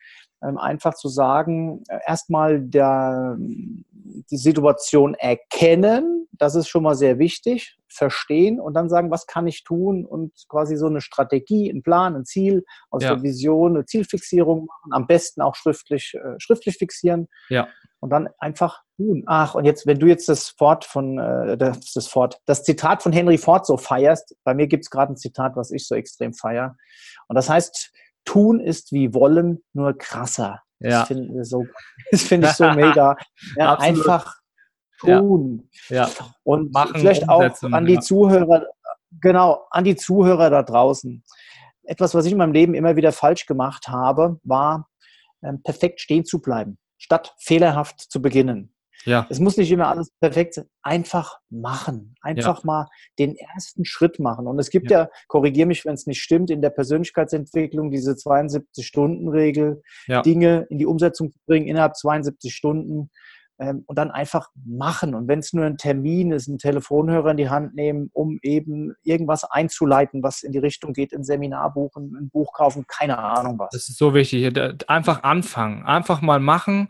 [0.43, 7.77] ähm, einfach zu sagen, äh, erstmal die Situation erkennen, das ist schon mal sehr wichtig,
[7.89, 12.17] verstehen und dann sagen, was kann ich tun und quasi so eine Strategie, einen Plan,
[12.17, 13.15] ein Ziel aus ja.
[13.15, 17.29] der Vision, eine Zielfixierung machen, am besten auch schriftlich, äh, schriftlich fixieren.
[17.49, 17.69] Ja.
[18.01, 19.23] Und dann einfach tun.
[19.27, 23.03] Ach, und jetzt, wenn du jetzt das Fort von, äh, das, das Fort, das Zitat
[23.03, 25.95] von Henry Ford so feierst, bei mir gibt es gerade ein Zitat, was ich so
[25.95, 26.77] extrem feier.
[27.29, 27.93] Und das heißt,
[28.25, 30.63] tun ist wie wollen, nur krasser.
[30.81, 31.01] Ja.
[31.01, 31.65] Das finde ich so,
[32.13, 33.17] find ich so mega.
[33.57, 34.37] Ja, einfach
[35.05, 35.69] tun.
[35.89, 36.09] Ja.
[36.09, 36.11] ja.
[36.43, 38.01] Und Machen, vielleicht auch an die ja.
[38.01, 38.67] Zuhörer,
[39.21, 41.23] genau, an die Zuhörer da draußen.
[41.85, 44.89] Etwas, was ich in meinem Leben immer wieder falsch gemacht habe, war,
[45.43, 48.75] ähm, perfekt stehen zu bleiben, statt fehlerhaft zu beginnen.
[49.05, 49.27] Ja.
[49.29, 50.65] Es muss nicht immer alles perfekt sein.
[50.83, 52.15] Einfach machen.
[52.23, 52.67] Einfach ja.
[52.67, 52.89] mal
[53.19, 54.47] den ersten Schritt machen.
[54.47, 58.13] Und es gibt ja, ja korrigiere mich, wenn es nicht stimmt, in der Persönlichkeitsentwicklung diese
[58.13, 60.23] 72-Stunden-Regel, ja.
[60.23, 63.11] Dinge in die Umsetzung zu bringen innerhalb 72 Stunden
[63.59, 65.15] ähm, und dann einfach machen.
[65.15, 68.95] Und wenn es nur ein Termin ist, einen Telefonhörer in die Hand nehmen, um eben
[69.03, 73.59] irgendwas einzuleiten, was in die Richtung geht, ein Seminar buchen, ein Buch kaufen, keine Ahnung
[73.59, 73.71] was.
[73.73, 74.53] Das ist so wichtig.
[74.89, 75.85] Einfach anfangen.
[75.85, 76.89] Einfach mal machen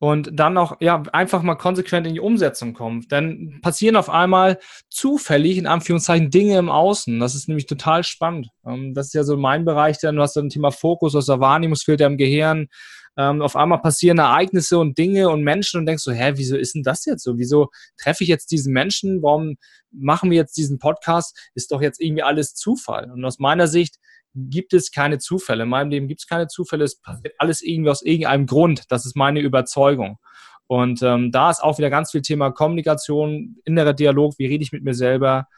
[0.00, 3.04] und dann auch ja einfach mal konsequent in die Umsetzung kommen.
[3.08, 4.58] Dann passieren auf einmal
[4.88, 7.20] zufällig in Anführungszeichen Dinge im Außen.
[7.20, 8.48] Das ist nämlich total spannend.
[8.66, 11.40] Ähm, das ist ja so mein Bereich, dann du hast dann Thema Fokus aus der
[11.40, 12.68] Wahrnehmungsfilter im Gehirn.
[13.16, 16.74] Ähm, auf einmal passieren Ereignisse und Dinge und Menschen und denkst so, hä, wieso ist
[16.74, 17.38] denn das jetzt so?
[17.38, 19.22] Wieso treffe ich jetzt diesen Menschen?
[19.22, 19.56] Warum
[19.90, 21.36] machen wir jetzt diesen Podcast?
[21.54, 23.10] Ist doch jetzt irgendwie alles Zufall.
[23.10, 23.96] Und aus meiner Sicht
[24.34, 25.64] gibt es keine Zufälle.
[25.64, 26.84] In meinem Leben gibt es keine Zufälle.
[26.84, 28.84] Es passiert alles irgendwie aus irgendeinem Grund.
[28.88, 30.18] Das ist meine Überzeugung.
[30.66, 34.70] Und ähm, da ist auch wieder ganz viel Thema Kommunikation, innerer Dialog, wie rede ich
[34.70, 35.48] mit mir selber.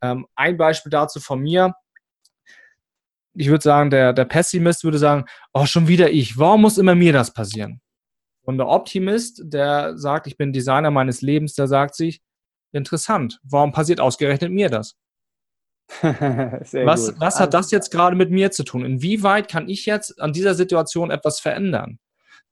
[0.00, 1.74] Ähm, ein Beispiel dazu von mir.
[3.34, 6.38] Ich würde sagen, der, der Pessimist würde sagen, oh, schon wieder ich.
[6.38, 7.80] Warum muss immer mir das passieren?
[8.44, 12.20] Und der Optimist, der sagt, ich bin Designer meines Lebens, der sagt sich,
[12.72, 14.96] interessant, warum passiert ausgerechnet mir das?
[16.02, 18.84] was, was hat das jetzt gerade mit mir zu tun?
[18.84, 21.98] Inwieweit kann ich jetzt an dieser Situation etwas verändern?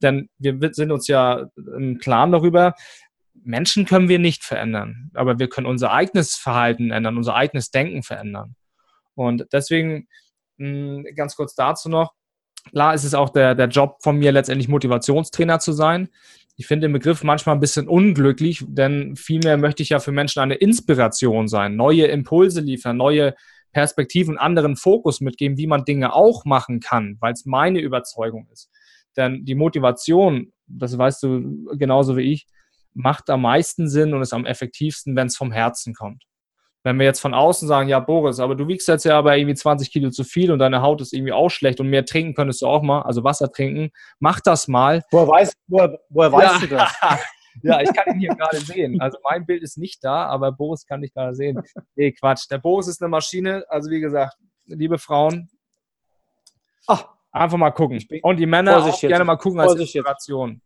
[0.03, 2.75] Denn wir sind uns ja im Klaren darüber,
[3.43, 8.03] Menschen können wir nicht verändern, aber wir können unser eigenes Verhalten ändern, unser eigenes Denken
[8.03, 8.55] verändern.
[9.15, 10.09] Und deswegen
[11.15, 12.13] ganz kurz dazu noch,
[12.71, 16.09] klar ist es auch der, der Job von mir letztendlich Motivationstrainer zu sein.
[16.57, 20.41] Ich finde den Begriff manchmal ein bisschen unglücklich, denn vielmehr möchte ich ja für Menschen
[20.41, 23.35] eine Inspiration sein, neue Impulse liefern, neue
[23.73, 28.69] Perspektiven, anderen Fokus mitgeben, wie man Dinge auch machen kann, weil es meine Überzeugung ist.
[29.17, 32.47] Denn die Motivation, das weißt du genauso wie ich,
[32.95, 36.25] macht am meisten Sinn und ist am effektivsten, wenn es vom Herzen kommt.
[36.83, 39.55] Wenn wir jetzt von außen sagen, ja, Boris, aber du wiegst jetzt ja aber irgendwie
[39.55, 42.63] 20 Kilo zu viel und deine Haut ist irgendwie auch schlecht und mehr trinken könntest
[42.63, 45.03] du auch mal, also Wasser trinken, mach das mal.
[45.11, 46.59] Woher, weiß, woher, woher weißt ja.
[46.61, 46.93] du das?
[47.63, 49.01] ja, ich kann ihn hier gerade sehen.
[49.01, 51.63] Also mein Bild ist nicht da, aber Boris kann dich gerade sehen.
[51.97, 52.51] Nee, Quatsch.
[52.51, 53.65] Der Boris ist eine Maschine.
[53.69, 55.51] Also wie gesagt, liebe Frauen,
[56.87, 58.03] Ach, einfach mal gucken.
[58.23, 60.63] Und die Männer auch gerne mal gucken als Inspiration.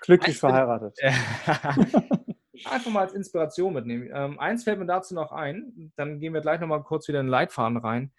[0.00, 0.96] Glücklich verheiratet.
[2.66, 4.10] einfach mal als Inspiration mitnehmen.
[4.12, 7.26] Ähm, eins fällt mir dazu noch ein, dann gehen wir gleich nochmal kurz wieder in
[7.26, 8.12] den Leitfaden rein.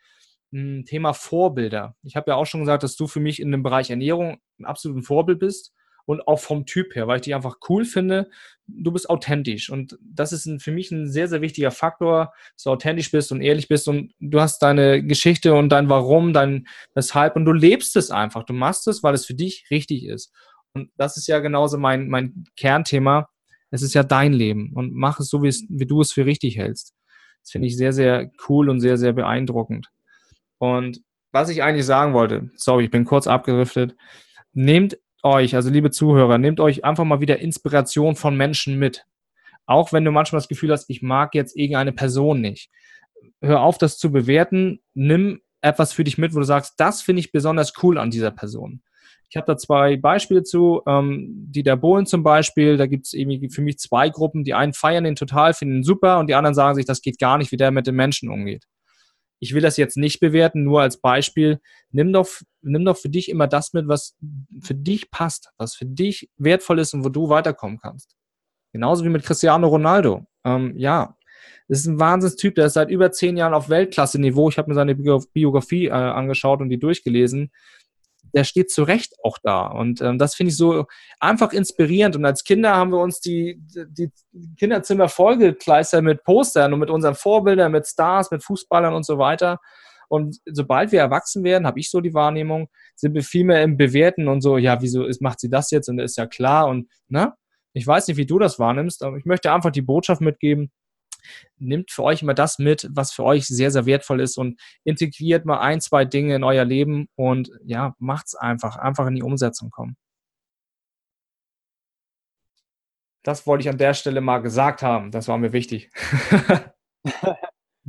[0.51, 1.95] Hm, Thema Vorbilder.
[2.03, 4.65] Ich habe ja auch schon gesagt, dass du für mich in dem Bereich Ernährung ein
[4.65, 5.73] absolutes Vorbild bist
[6.05, 8.31] und auch vom Typ her, weil ich dich einfach cool finde.
[8.65, 12.63] Du bist authentisch und das ist ein, für mich ein sehr, sehr wichtiger Faktor, dass
[12.63, 16.67] du authentisch bist und ehrlich bist und du hast deine Geschichte und dein Warum, dein
[16.95, 18.43] Weshalb und du lebst es einfach.
[18.43, 20.33] Du machst es, weil es für dich richtig ist.
[20.73, 23.29] Und das ist ja genauso mein, mein Kernthema
[23.71, 26.25] es ist ja dein Leben und mach es so, wie, es, wie du es für
[26.25, 26.93] richtig hältst.
[27.41, 29.89] Das finde ich sehr, sehr cool und sehr, sehr beeindruckend.
[30.57, 31.01] Und
[31.31, 33.95] was ich eigentlich sagen wollte, sorry, ich bin kurz abgeriftet,
[34.53, 39.05] nehmt euch, also liebe Zuhörer, nehmt euch einfach mal wieder Inspiration von Menschen mit.
[39.65, 42.71] Auch wenn du manchmal das Gefühl hast, ich mag jetzt irgendeine Person nicht.
[43.41, 44.81] Hör auf, das zu bewerten.
[44.93, 48.31] Nimm etwas für dich mit, wo du sagst, das finde ich besonders cool an dieser
[48.31, 48.81] Person.
[49.29, 50.81] Ich habe da zwei Beispiele zu.
[50.87, 54.43] Ähm, die der Bohlen zum Beispiel, da gibt es irgendwie für mich zwei Gruppen.
[54.43, 57.19] Die einen feiern den total, finden ihn super und die anderen sagen sich, das geht
[57.19, 58.65] gar nicht, wie der mit den Menschen umgeht.
[59.39, 61.61] Ich will das jetzt nicht bewerten, nur als Beispiel.
[61.91, 62.27] Nimm doch,
[62.61, 64.17] nimm doch für dich immer das mit, was
[64.61, 68.15] für dich passt, was für dich wertvoll ist und wo du weiterkommen kannst.
[68.73, 70.25] Genauso wie mit Cristiano Ronaldo.
[70.43, 71.15] Ähm, ja,
[71.67, 74.49] Das ist ein Wahnsinnstyp, der ist seit über zehn Jahren auf Weltklasse-Niveau.
[74.49, 77.51] Ich habe mir seine Biografie äh, angeschaut und die durchgelesen.
[78.33, 79.67] Der steht zu Recht auch da.
[79.67, 80.85] Und ähm, das finde ich so
[81.19, 82.15] einfach inspirierend.
[82.15, 84.11] Und als Kinder haben wir uns die, die
[84.57, 89.59] Kinderzimmer vollgekleistert mit Postern und mit unseren Vorbildern, mit Stars, mit Fußballern und so weiter.
[90.09, 93.77] Und sobald wir erwachsen werden, habe ich so die Wahrnehmung, sind wir viel mehr im
[93.77, 95.87] Bewerten und so, ja, wieso ist, macht sie das jetzt?
[95.87, 96.67] Und ist ja klar.
[96.67, 97.33] Und ne?
[97.73, 100.71] Ich weiß nicht, wie du das wahrnimmst, aber ich möchte einfach die Botschaft mitgeben,
[101.57, 105.45] nimmt für euch immer das mit, was für euch sehr, sehr wertvoll ist und integriert
[105.45, 109.69] mal ein, zwei Dinge in euer Leben und ja, macht's einfach, einfach in die Umsetzung
[109.69, 109.95] kommen.
[113.23, 115.11] Das wollte ich an der Stelle mal gesagt haben.
[115.11, 115.91] Das war mir wichtig.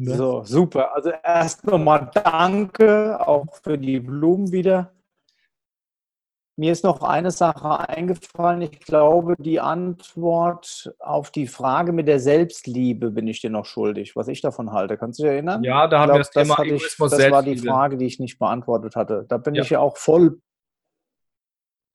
[0.02, 0.94] So, super.
[0.94, 4.94] Also erst nochmal danke, auch für die Blumen wieder.
[6.60, 8.60] Mir ist noch eine Sache eingefallen.
[8.60, 14.14] Ich glaube, die Antwort auf die Frage mit der Selbstliebe bin ich dir noch schuldig,
[14.14, 14.98] was ich davon halte.
[14.98, 15.64] Kannst du dich erinnern?
[15.64, 18.38] Ja, da haben wir das Thema ich, Egoismus Das war die Frage, die ich nicht
[18.38, 19.24] beantwortet hatte.
[19.26, 19.62] Da bin ja.
[19.62, 20.42] ich ja auch voll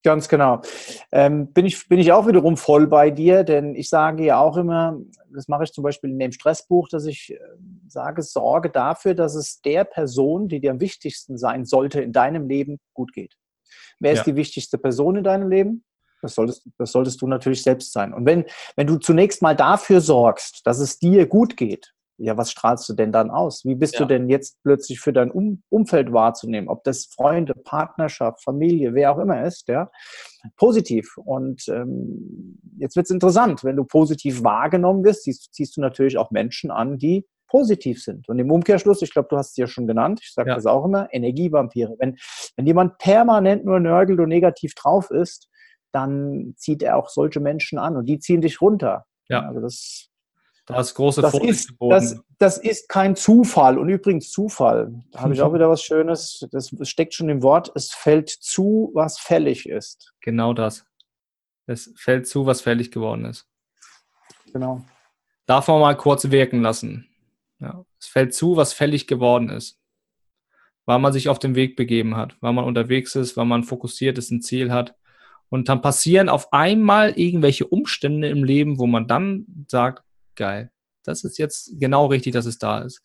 [0.03, 0.61] Ganz genau.
[1.11, 4.57] Ähm, bin, ich, bin ich auch wiederum voll bei dir, denn ich sage ja auch
[4.57, 4.99] immer,
[5.31, 7.39] das mache ich zum Beispiel in dem Stressbuch, dass ich äh,
[7.87, 12.47] sage, sorge dafür, dass es der Person, die dir am wichtigsten sein sollte in deinem
[12.47, 13.35] Leben, gut geht.
[13.99, 14.19] Wer ja.
[14.19, 15.83] ist die wichtigste Person in deinem Leben?
[16.21, 18.13] Das solltest, das solltest du natürlich selbst sein.
[18.13, 18.45] Und wenn,
[18.75, 22.93] wenn du zunächst mal dafür sorgst, dass es dir gut geht, ja, was strahlst du
[22.93, 23.65] denn dann aus?
[23.65, 23.99] Wie bist ja.
[23.99, 26.69] du denn jetzt plötzlich für dein um Umfeld wahrzunehmen?
[26.69, 29.91] Ob das Freunde, Partnerschaft, Familie, wer auch immer ist, ja,
[30.55, 31.17] positiv.
[31.17, 36.17] Und ähm, jetzt wird es interessant, wenn du positiv wahrgenommen wirst, ziehst, ziehst, du natürlich
[36.17, 37.25] auch Menschen an, die
[37.55, 38.27] positiv sind.
[38.27, 40.55] Und im Umkehrschluss, ich glaube, du hast es ja schon genannt, ich sage ja.
[40.55, 41.95] das auch immer, Energievampire.
[41.99, 42.17] Wenn,
[42.57, 45.47] wenn jemand permanent nur nörgelt und negativ drauf ist,
[45.93, 49.05] dann zieht er auch solche Menschen an und die ziehen dich runter.
[49.29, 49.47] Ja.
[49.47, 50.09] Also das
[50.65, 53.77] da ist große das ist, das, das, ist kein Zufall.
[53.77, 56.45] Und übrigens Zufall, da habe ich auch wieder was Schönes.
[56.51, 60.13] Das steckt schon im Wort, es fällt zu, was fällig ist.
[60.19, 60.85] Genau das.
[61.67, 63.47] Es fällt zu, was fällig geworden ist.
[64.51, 64.83] Genau.
[65.45, 67.07] Darf man mal kurz wirken lassen.
[67.59, 67.85] Ja.
[67.99, 69.79] Es fällt zu, was fällig geworden ist.
[70.85, 74.17] Weil man sich auf den Weg begeben hat, weil man unterwegs ist, weil man fokussiert
[74.17, 74.95] ist, ein Ziel hat.
[75.49, 80.03] Und dann passieren auf einmal irgendwelche Umstände im Leben, wo man dann sagt,
[80.35, 80.71] geil.
[81.03, 83.01] Das ist jetzt genau richtig, dass es da ist.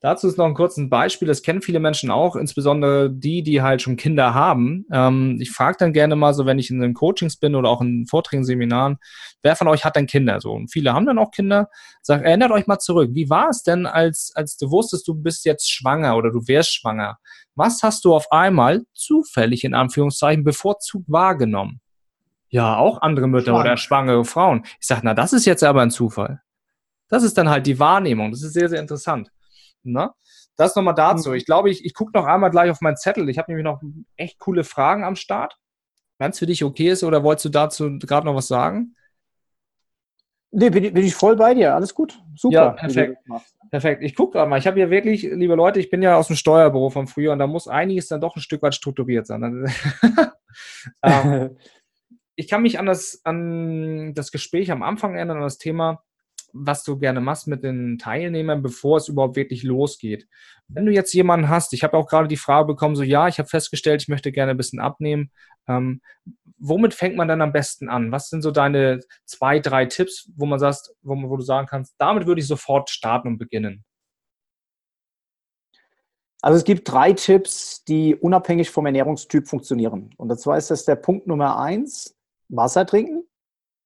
[0.00, 3.80] Dazu ist noch ein kurzes Beispiel, das kennen viele Menschen auch, insbesondere die, die halt
[3.80, 4.84] schon Kinder haben.
[4.92, 7.80] Ähm, ich frage dann gerne mal so, wenn ich in den Coachings bin oder auch
[7.80, 8.98] in Vorträgen, Seminaren,
[9.42, 10.40] wer von euch hat denn Kinder?
[10.42, 11.70] So, und viele haben dann auch Kinder.
[12.02, 15.46] Sag, erinnert euch mal zurück, wie war es denn, als, als du wusstest, du bist
[15.46, 17.16] jetzt schwanger oder du wärst schwanger?
[17.54, 21.80] Was hast du auf einmal zufällig in Anführungszeichen bevorzugt wahrgenommen?
[22.48, 23.60] Ja, auch andere Mütter Schwanger.
[23.60, 24.64] oder schwangere Frauen.
[24.78, 26.42] Ich sage, na, das ist jetzt aber ein Zufall.
[27.08, 28.30] Das ist dann halt die Wahrnehmung.
[28.30, 29.30] Das ist sehr, sehr interessant.
[29.92, 30.10] Ne?
[30.56, 31.30] Das nochmal dazu.
[31.30, 31.36] Mhm.
[31.36, 33.28] Ich glaube, ich, ich gucke noch einmal gleich auf meinen Zettel.
[33.28, 33.80] Ich habe nämlich noch
[34.16, 35.58] echt coole Fragen am Start.
[36.18, 38.96] Wenn es für dich okay ist, oder wolltest du dazu gerade noch was sagen?
[40.50, 41.74] Nee, bin, bin, ich voll bei dir.
[41.74, 42.18] Alles gut.
[42.34, 42.54] Super.
[42.54, 43.18] Ja, perfekt.
[43.70, 44.02] Perfekt.
[44.02, 44.58] Ich gucke mal.
[44.58, 47.38] Ich habe hier wirklich, liebe Leute, ich bin ja aus dem Steuerbüro von früher und
[47.38, 49.68] da muss einiges dann doch ein Stück weit strukturiert sein.
[51.02, 51.56] ähm,
[52.36, 56.02] ich kann mich an das, an das Gespräch am Anfang erinnern, an das Thema
[56.52, 60.28] was du gerne machst mit den Teilnehmern, bevor es überhaupt wirklich losgeht.
[60.68, 63.38] Wenn du jetzt jemanden hast, ich habe auch gerade die Frage bekommen, so ja, ich
[63.38, 65.30] habe festgestellt, ich möchte gerne ein bisschen abnehmen.
[65.68, 66.00] Ähm,
[66.58, 68.12] womit fängt man dann am besten an?
[68.12, 71.94] Was sind so deine zwei, drei Tipps, wo man sagt, wo, wo du sagen kannst,
[71.98, 73.84] damit würde ich sofort starten und beginnen?
[76.42, 80.10] Also es gibt drei Tipps, die unabhängig vom Ernährungstyp funktionieren.
[80.16, 82.16] Und zwar ist das der Punkt Nummer eins,
[82.48, 83.24] Wasser trinken.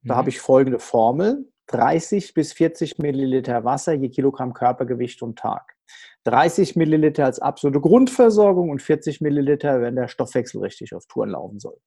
[0.03, 0.19] Da mhm.
[0.19, 1.50] habe ich folgende Formel.
[1.71, 5.77] 30 bis 40 Milliliter Wasser je Kilogramm Körpergewicht und Tag.
[6.25, 11.61] 30 Milliliter als absolute Grundversorgung und 40 Milliliter, wenn der Stoffwechsel richtig auf Touren laufen
[11.61, 11.79] soll.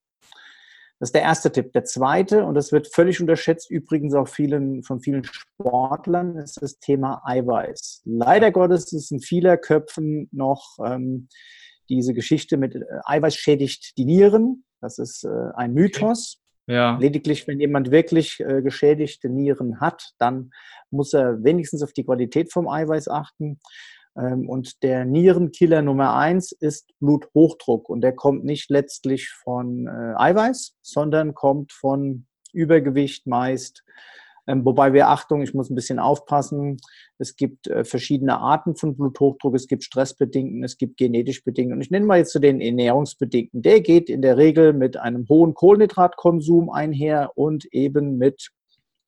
[0.99, 1.73] Das ist der erste Tipp.
[1.73, 6.79] Der zweite, und das wird völlig unterschätzt, übrigens auch vielen, von vielen Sportlern, ist das
[6.79, 8.03] Thema Eiweiß.
[8.05, 11.27] Leider Gottes ist in vieler Köpfen noch ähm,
[11.89, 14.63] diese Geschichte mit äh, Eiweiß schädigt die Nieren.
[14.79, 16.42] Das ist äh, ein Mythos.
[16.67, 16.97] Ja.
[16.97, 20.51] Lediglich, wenn jemand wirklich äh, geschädigte Nieren hat, dann
[20.91, 23.59] muss er wenigstens auf die Qualität vom Eiweiß achten.
[24.17, 27.89] Ähm, und der Nierenkiller Nummer eins ist Bluthochdruck.
[27.89, 33.83] Und der kommt nicht letztlich von äh, Eiweiß, sondern kommt von Übergewicht meist,
[34.47, 36.77] wobei wir, Achtung, ich muss ein bisschen aufpassen,
[37.17, 41.75] es gibt äh, verschiedene Arten von Bluthochdruck, es gibt stressbedingten, es gibt genetisch bedingten.
[41.75, 43.61] Und ich nenne mal jetzt so den ernährungsbedingten.
[43.61, 48.51] Der geht in der Regel mit einem hohen Kohlenhydratkonsum einher und eben mit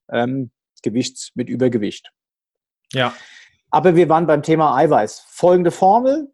[0.09, 2.11] ähm, Gewichts, mit Übergewicht.
[2.93, 3.13] Ja.
[3.71, 5.25] Aber wir waren beim Thema Eiweiß.
[5.27, 6.31] Folgende Formel.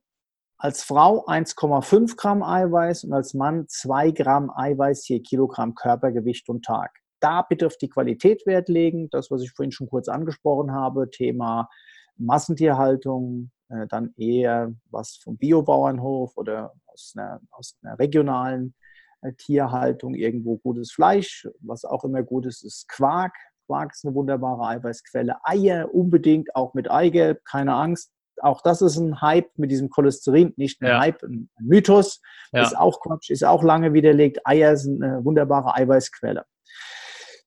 [0.58, 6.64] Als Frau 1,5 Gramm Eiweiß und als Mann 2 Gramm Eiweiß je Kilogramm Körpergewicht und
[6.64, 7.01] Tag.
[7.22, 9.10] Da bitte auf die Qualität Wert legen.
[9.10, 11.70] Das, was ich vorhin schon kurz angesprochen habe, Thema
[12.18, 18.76] Massentierhaltung, äh, dann eher was vom Biobauernhof oder aus einer, aus einer regionalen
[19.22, 21.48] äh, Tierhaltung, irgendwo gutes Fleisch.
[21.62, 23.34] Was auch immer gut ist, ist Quark.
[23.68, 25.38] Quark ist eine wunderbare Eiweißquelle.
[25.44, 28.12] Eier unbedingt, auch mit Eigelb, keine Angst.
[28.42, 31.00] Auch das ist ein Hype mit diesem Cholesterin, nicht ein ja.
[31.00, 32.22] Hype, ein Mythos.
[32.52, 32.64] Ja.
[32.64, 34.46] Ist auch Quatsch, ist auch lange widerlegt.
[34.46, 36.46] Eier sind eine wunderbare Eiweißquelle.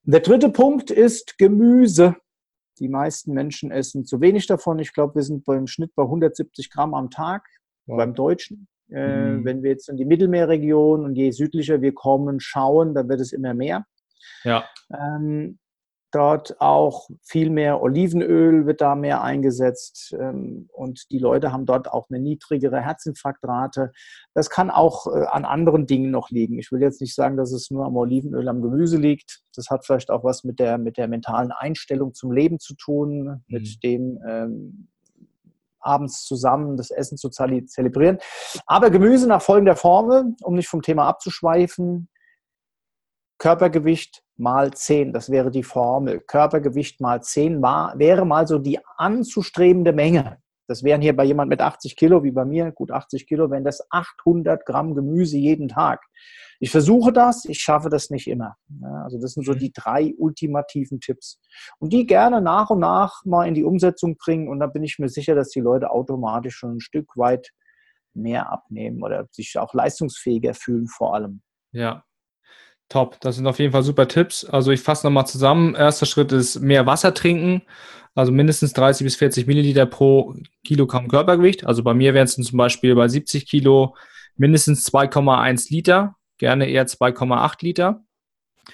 [0.07, 2.17] Der dritte Punkt ist Gemüse.
[2.79, 4.79] Die meisten Menschen essen zu wenig davon.
[4.79, 7.47] Ich glaube, wir sind beim Schnitt bei 170 Gramm am Tag
[7.87, 7.97] wow.
[7.97, 8.69] beim Deutschen.
[8.91, 9.45] Äh, mhm.
[9.47, 13.33] Wenn wir jetzt in die Mittelmeerregion und je südlicher wir kommen, schauen, dann wird es
[13.33, 13.87] immer mehr.
[14.43, 14.69] Ja.
[14.93, 15.59] Ähm,
[16.15, 21.91] dort auch viel mehr Olivenöl wird da mehr eingesetzt ähm, und die Leute haben dort
[21.91, 23.93] auch eine niedrigere Herzinfarktrate.
[24.33, 26.59] Das kann auch äh, an anderen Dingen noch liegen.
[26.59, 29.43] Ich will jetzt nicht sagen, dass es nur am Olivenöl, am Gemüse liegt.
[29.55, 33.25] Das hat vielleicht auch was mit der, mit der mentalen Einstellung zum Leben zu tun,
[33.25, 33.43] mhm.
[33.47, 34.89] mit dem ähm,
[35.81, 38.19] abends zusammen das Essen zu zelebrieren.
[38.67, 42.09] Aber Gemüse nach folgender Formel, um nicht vom Thema abzuschweifen.
[43.39, 46.21] Körpergewicht mal 10, das wäre die Formel.
[46.21, 50.39] Körpergewicht mal 10 war, wäre mal so die anzustrebende Menge.
[50.67, 53.65] Das wären hier bei jemand mit 80 Kilo, wie bei mir, gut 80 Kilo, wären
[53.65, 56.03] das 800 Gramm Gemüse jeden Tag.
[56.59, 58.57] Ich versuche das, ich schaffe das nicht immer.
[59.03, 61.39] Also das sind so die drei ultimativen Tipps.
[61.79, 64.49] Und die gerne nach und nach mal in die Umsetzung bringen.
[64.49, 67.51] Und dann bin ich mir sicher, dass die Leute automatisch schon ein Stück weit
[68.15, 71.43] mehr abnehmen oder sich auch leistungsfähiger fühlen vor allem.
[71.73, 72.05] Ja,
[72.89, 74.45] Top, das sind auf jeden Fall super Tipps.
[74.45, 75.75] Also ich fasse nochmal zusammen.
[75.75, 77.63] Erster Schritt ist mehr Wasser trinken,
[78.15, 81.67] also mindestens 30 bis 40 Milliliter pro Kilogramm Körpergewicht.
[81.67, 83.97] Also bei mir wären es zum Beispiel bei 70 Kilo
[84.37, 88.05] mindestens 2,1 Liter, gerne eher 2,8 Liter.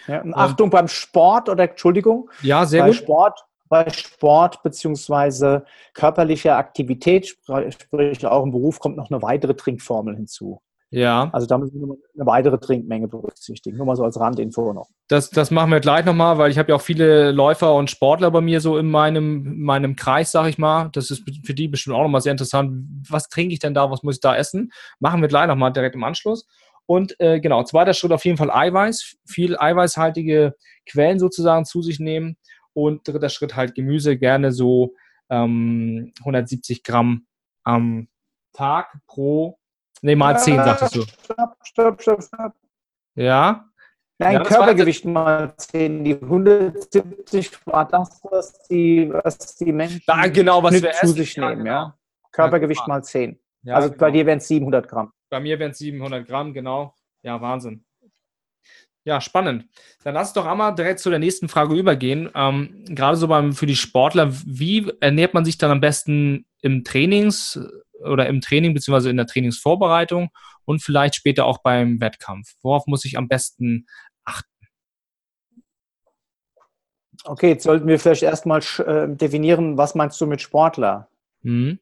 [0.07, 2.31] Ja, und Achtung und, beim Sport oder Entschuldigung.
[2.43, 2.97] Ja, sehr bei gut.
[2.97, 10.17] Sport, bei Sport beziehungsweise körperlicher Aktivität, sprich auch im Beruf, kommt noch eine weitere Trinkformel
[10.17, 10.61] hinzu.
[10.93, 11.31] Ja.
[11.33, 13.77] Also da müssen wir eine weitere Trinkmenge berücksichtigen.
[13.77, 14.89] Nur mal so als Randinfo noch.
[15.07, 18.31] Das, das machen wir gleich nochmal, weil ich habe ja auch viele Läufer und Sportler
[18.33, 20.89] bei mir so in meinem, meinem Kreis, sag ich mal.
[20.93, 22.87] Das ist für die bestimmt auch nochmal sehr interessant.
[23.09, 23.89] Was trinke ich denn da?
[23.91, 24.73] Was muss ich da essen?
[24.99, 26.49] Machen wir gleich nochmal direkt im Anschluss.
[26.87, 29.17] Und äh, genau, zweiter Schritt auf jeden Fall Eiweiß.
[29.25, 32.37] Viel eiweißhaltige Quellen sozusagen zu sich nehmen.
[32.73, 34.95] Und dritter Schritt halt Gemüse, gerne so
[35.29, 37.27] ähm, 170 Gramm
[37.63, 38.09] am
[38.53, 39.60] Tag pro
[40.03, 41.03] Nee, mal 10, sagtest du.
[41.03, 42.53] Stopp, stopp, stopp, stopp.
[43.15, 43.67] Ja?
[44.19, 46.05] Nein, ja, Körpergewicht mal 10.
[46.05, 51.37] Die 170 war das, was die, was die Menschen da, genau, was wir zu sich
[51.37, 51.59] nehmen.
[51.59, 51.71] Genau.
[51.71, 51.99] Ja?
[52.33, 53.39] Körpergewicht ja, mal 10.
[53.63, 54.01] Ja, also genau.
[54.01, 55.13] bei dir wären es 700 Gramm.
[55.31, 56.95] Bei mir wären es 700 Gramm, genau.
[57.23, 57.85] Ja, Wahnsinn.
[59.05, 59.67] Ja, spannend.
[60.05, 62.31] Dann lass doch einmal direkt zu der nächsten Frage übergehen.
[62.35, 66.85] Ähm, gerade so beim, für die Sportler, wie ernährt man sich dann am besten im
[66.85, 67.59] Trainings-
[68.01, 70.31] oder im Training beziehungsweise in der Trainingsvorbereitung
[70.65, 72.55] und vielleicht später auch beim Wettkampf?
[72.63, 73.87] Worauf muss ich am besten
[74.25, 74.49] achten?
[77.25, 81.09] Okay, jetzt sollten wir vielleicht erstmal äh, definieren, was meinst du mit Sportler?
[81.43, 81.79] Mhm.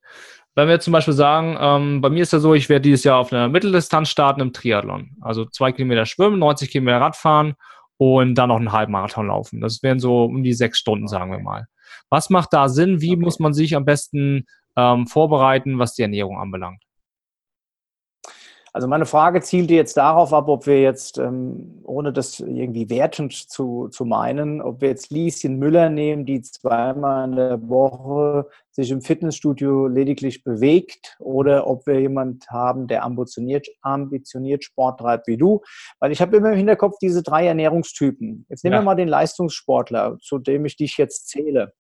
[0.55, 3.19] Wenn wir zum Beispiel sagen, ähm, bei mir ist ja so, ich werde dieses Jahr
[3.19, 5.17] auf einer Mitteldistanz starten im Triathlon.
[5.21, 7.55] Also zwei Kilometer schwimmen, 90 Kilometer Radfahren
[7.97, 9.61] und dann noch einen Halbmarathon laufen.
[9.61, 11.69] Das wären so um die sechs Stunden, sagen wir mal.
[12.11, 13.01] Was macht da Sinn?
[13.01, 13.21] Wie okay.
[13.21, 14.47] muss man sich am besten
[14.79, 16.83] ähm, vorbereiten, was die Ernährung anbelangt?
[18.73, 23.33] Also meine Frage zielte jetzt darauf ab, ob wir jetzt, ähm, ohne das irgendwie wertend
[23.33, 28.93] zu, zu meinen, ob wir jetzt Lieschen Müller nehmen, die zweimal in der Woche sich
[28.93, 35.39] im Fitnessstudio lediglich bewegt, oder ob wir jemand haben, der ambitioniert, ambitioniert Sport treibt wie
[35.39, 35.63] du.
[35.99, 38.47] Weil ich habe immer im Hinterkopf diese drei Ernährungstypen.
[38.49, 38.81] Jetzt nehmen ja.
[38.81, 41.73] wir mal den Leistungssportler, zu dem ich dich jetzt zähle.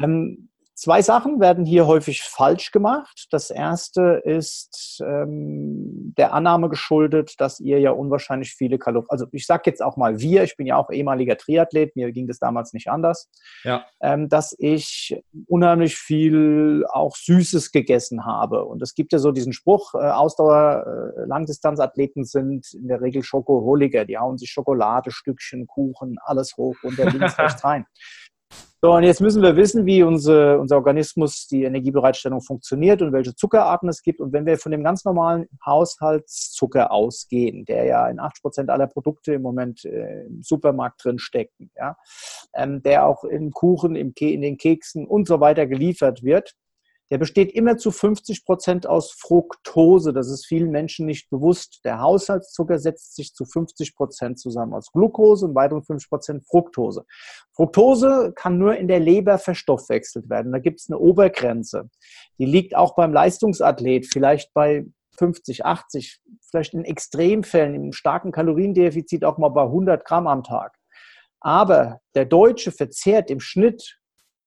[0.00, 0.48] Ähm,
[0.82, 3.28] Zwei Sachen werden hier häufig falsch gemacht.
[3.30, 9.46] Das erste ist ähm, der Annahme geschuldet, dass ihr ja unwahrscheinlich viele Kalorien, also ich
[9.46, 12.72] sage jetzt auch mal wir, ich bin ja auch ehemaliger Triathlet, mir ging das damals
[12.72, 13.30] nicht anders,
[13.62, 13.84] ja.
[14.00, 18.64] ähm, dass ich unheimlich viel auch Süßes gegessen habe.
[18.64, 24.04] Und es gibt ja so diesen Spruch, äh, Ausdauer-Langdistanzathleten äh, sind in der Regel Schokoholiker,
[24.04, 27.86] die hauen sich Schokolade, Stückchen, Kuchen, alles hoch und der links, rechts rein.
[28.84, 33.32] So, und jetzt müssen wir wissen, wie unsere, unser Organismus die Energiebereitstellung funktioniert und welche
[33.32, 34.18] Zuckerarten es gibt.
[34.18, 38.88] Und wenn wir von dem ganz normalen Haushaltszucker ausgehen, der ja in 80 Prozent aller
[38.88, 41.96] Produkte im Moment äh, im Supermarkt drin stecken, ja,
[42.56, 46.56] ähm, der auch im Kuchen, im in den Keksen und so weiter geliefert wird,
[47.12, 50.14] der besteht immer zu 50 Prozent aus Fructose.
[50.14, 51.82] Das ist vielen Menschen nicht bewusst.
[51.84, 57.04] Der Haushaltszucker setzt sich zu 50 Prozent zusammen aus Glucose und weiteren 50 Prozent Fructose.
[57.54, 60.52] Fructose kann nur in der Leber verstoffwechselt werden.
[60.52, 61.90] Da gibt es eine Obergrenze.
[62.38, 64.86] Die liegt auch beim Leistungsathlet vielleicht bei
[65.18, 70.78] 50, 80, vielleicht in Extremfällen, im starken Kaloriendefizit auch mal bei 100 Gramm am Tag.
[71.40, 73.98] Aber der Deutsche verzehrt im Schnitt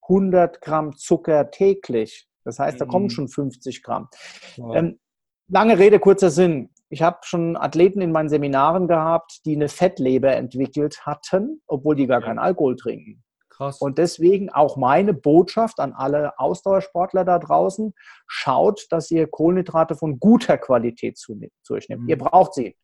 [0.10, 2.28] 100 Gramm Zucker täglich.
[2.46, 3.10] Das heißt, da kommen mhm.
[3.10, 4.08] schon 50 Gramm.
[4.56, 4.76] Ja.
[4.76, 5.00] Ähm,
[5.48, 6.70] lange Rede, kurzer Sinn.
[6.90, 12.08] Ich habe schon Athleten in meinen Seminaren gehabt, die eine Fettleber entwickelt hatten, obwohl die
[12.08, 12.28] gar ja.
[12.28, 13.24] keinen Alkohol trinken.
[13.50, 13.80] Krass.
[13.80, 17.94] Und deswegen auch meine Botschaft an alle Ausdauersportler da draußen,
[18.28, 22.04] schaut, dass ihr Kohlenhydrate von guter Qualität zu, zu euch nehmt.
[22.04, 22.10] Mhm.
[22.10, 22.76] Ihr braucht sie.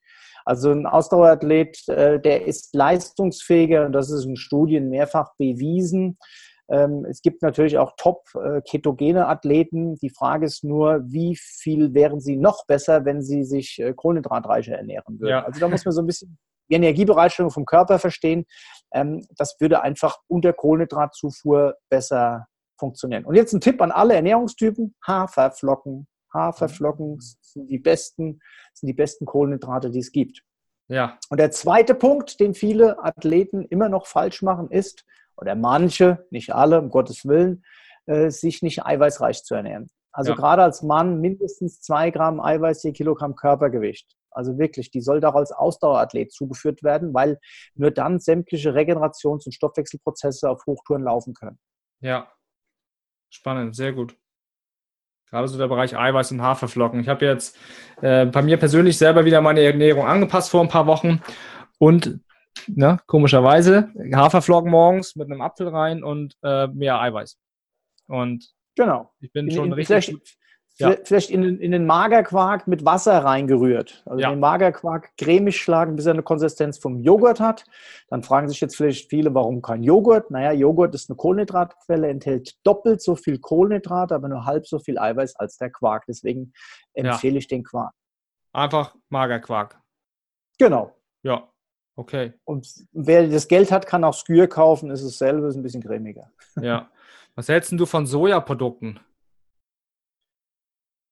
[0.46, 6.18] Also ein Ausdauerathlet, äh, der ist leistungsfähiger, und das ist in Studien mehrfach bewiesen,
[7.10, 9.96] es gibt natürlich auch top-ketogene äh, Athleten.
[9.96, 14.78] Die Frage ist nur, wie viel wären sie noch besser, wenn sie sich äh, kohlenhydratreicher
[14.78, 15.32] ernähren würden.
[15.32, 15.44] Ja.
[15.44, 16.38] Also da muss man so ein bisschen
[16.70, 18.46] die Energiebereitstellung vom Körper verstehen.
[18.94, 22.48] Ähm, das würde einfach unter Kohlenhydratzufuhr besser
[22.80, 23.26] funktionieren.
[23.26, 26.08] Und jetzt ein Tipp an alle Ernährungstypen: Haferflocken.
[26.34, 28.40] Haferflocken sind die besten,
[28.74, 30.42] sind die besten Kohlenhydrate, die es gibt.
[30.88, 31.18] Ja.
[31.30, 35.06] Und der zweite Punkt, den viele Athleten immer noch falsch machen, ist,
[35.38, 37.64] oder manche, nicht alle, um Gottes Willen,
[38.06, 39.90] äh, sich nicht eiweißreich zu ernähren.
[40.12, 40.36] Also ja.
[40.36, 44.16] gerade als Mann mindestens zwei Gramm Eiweiß je Kilogramm Körpergewicht.
[44.30, 47.40] Also wirklich, die soll doch als Ausdauerathlet zugeführt werden, weil
[47.76, 51.60] nur dann sämtliche Regenerations- und Stoffwechselprozesse auf Hochtouren laufen können.
[52.00, 52.32] Ja,
[53.30, 54.16] spannend, sehr gut.
[55.30, 57.00] Gerade so der Bereich Eiweiß und Haferflocken.
[57.00, 57.58] Ich habe jetzt
[58.02, 61.22] äh, bei mir persönlich selber wieder meine Ernährung angepasst vor ein paar Wochen
[61.78, 62.20] und
[62.68, 67.38] ne, komischerweise, Haferflocken morgens mit einem Apfel rein und äh, mehr Eiweiß.
[68.08, 69.12] Und genau.
[69.20, 70.18] ich bin in, schon in, richtig.
[70.74, 71.06] Vielleicht, ja.
[71.06, 74.04] vielleicht in, in, den Magerquark mit Wasser reingerührt.
[74.06, 74.30] Also ja.
[74.30, 77.66] den Magerquark cremig schlagen, bis er eine Konsistenz vom Joghurt hat.
[78.08, 80.32] Dann fragen sich jetzt vielleicht viele, warum kein Joghurt?
[80.32, 84.98] Naja, Joghurt ist eine Kohlenhydratquelle, enthält doppelt so viel Kohlenhydrat, aber nur halb so viel
[84.98, 86.06] Eiweiß als der Quark.
[86.08, 86.54] Deswegen
[86.94, 87.40] empfehle ja.
[87.40, 87.94] ich den Quark.
[88.54, 89.80] Einfach Magerquark.
[90.58, 90.96] Genau.
[91.24, 91.52] Ja,
[91.96, 92.34] Okay.
[92.46, 96.32] Und wer das Geld hat, kann auch Skür kaufen, ist dasselbe, ist ein bisschen cremiger.
[96.62, 96.90] Ja.
[97.36, 99.00] Was hältst du von Sojaprodukten?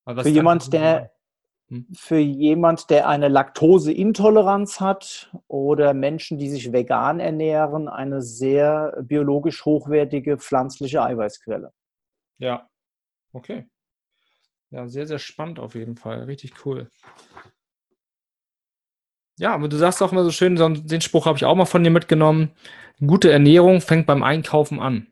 [0.05, 1.11] Also für jemand, der,
[1.69, 1.87] hm?
[1.93, 9.65] für jemand, der eine Laktoseintoleranz hat oder Menschen, die sich vegan ernähren, eine sehr biologisch
[9.65, 11.71] hochwertige pflanzliche Eiweißquelle.
[12.39, 12.67] Ja,
[13.33, 13.69] okay.
[14.71, 16.23] Ja, sehr, sehr spannend auf jeden Fall.
[16.23, 16.89] Richtig cool.
[19.39, 21.83] Ja, aber du sagst auch immer so schön, den Spruch habe ich auch mal von
[21.83, 22.51] dir mitgenommen.
[22.99, 25.07] Gute Ernährung fängt beim Einkaufen an.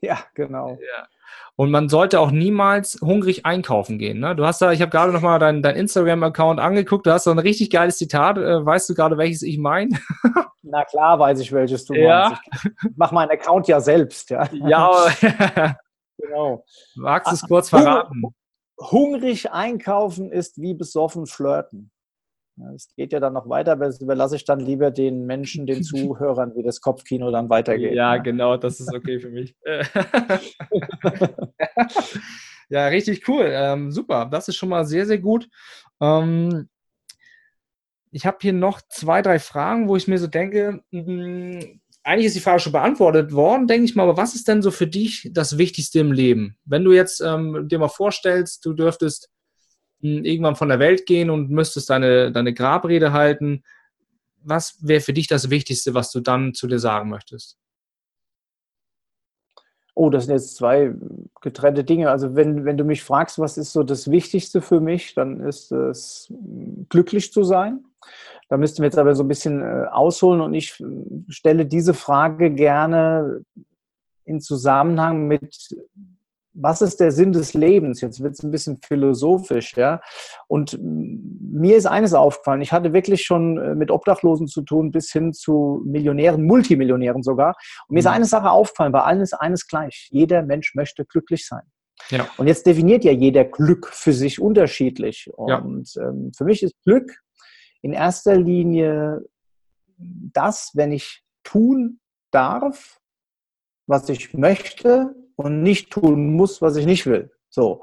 [0.00, 0.70] Ja, genau.
[0.70, 1.06] Ja.
[1.54, 4.18] Und man sollte auch niemals hungrig einkaufen gehen.
[4.18, 4.34] Ne?
[4.34, 7.30] Du hast da, ich habe gerade noch mal deinen dein Instagram-Account angeguckt, du hast so
[7.30, 8.36] ein richtig geiles Zitat.
[8.36, 9.96] Äh, weißt du gerade, welches ich meine?
[10.62, 12.30] Na klar, weiß ich, welches du ja.
[12.52, 12.74] meinst.
[12.90, 14.28] Ich mache meinen Account ja selbst.
[14.30, 15.06] Ja, ja
[16.18, 16.64] genau.
[16.96, 18.22] Magst du es kurz verraten?
[18.78, 21.92] Hungrig einkaufen ist wie besoffen flirten.
[22.74, 25.82] Es geht ja dann noch weiter, aber das überlasse ich dann lieber den Menschen, den
[25.82, 27.94] Zuhörern, wie das Kopfkino dann weitergeht.
[27.94, 28.22] Ja, ne?
[28.22, 29.54] genau, das ist okay für mich.
[32.68, 33.46] ja, richtig cool.
[33.48, 35.48] Ähm, super, das ist schon mal sehr, sehr gut.
[36.00, 36.68] Ähm,
[38.10, 42.26] ich habe hier noch zwei, drei Fragen, wo ich mir so denke, mh, hm, eigentlich
[42.26, 44.86] ist die Frage schon beantwortet worden, denke ich mal, aber was ist denn so für
[44.86, 46.56] dich das Wichtigste im Leben?
[46.64, 49.28] Wenn du jetzt ähm, dir mal vorstellst, du dürftest
[50.00, 53.64] irgendwann von der Welt gehen und müsstest deine, deine Grabrede halten,
[54.42, 57.58] was wäre für dich das Wichtigste, was du dann zu dir sagen möchtest?
[59.94, 60.94] Oh, das sind jetzt zwei
[61.40, 62.10] getrennte Dinge.
[62.10, 65.72] Also wenn, wenn du mich fragst, was ist so das Wichtigste für mich, dann ist
[65.72, 66.32] es
[66.90, 67.82] glücklich zu sein.
[68.48, 70.80] Da müssten wir jetzt aber so ein bisschen äh, ausholen und ich
[71.28, 73.42] stelle diese Frage gerne
[74.24, 75.74] in Zusammenhang mit
[76.58, 78.00] was ist der Sinn des Lebens?
[78.00, 80.00] Jetzt wird es ein bisschen philosophisch, ja.
[80.48, 82.62] Und mir ist eines aufgefallen.
[82.62, 87.56] Ich hatte wirklich schon äh, mit Obdachlosen zu tun, bis hin zu Millionären, Multimillionären sogar.
[87.88, 88.12] Und mir ist mhm.
[88.12, 88.92] eine Sache aufgefallen.
[88.92, 90.08] Bei allen ist eines gleich.
[90.10, 91.62] Jeder Mensch möchte glücklich sein.
[92.10, 92.28] Ja.
[92.36, 95.30] Und jetzt definiert ja jeder Glück für sich unterschiedlich.
[95.34, 96.08] Und ja.
[96.08, 97.12] ähm, für mich ist Glück
[97.82, 99.22] in erster Linie
[99.98, 102.00] das, wenn ich tun
[102.30, 103.00] darf,
[103.86, 107.30] was ich möchte und nicht tun muss, was ich nicht will.
[107.48, 107.82] So.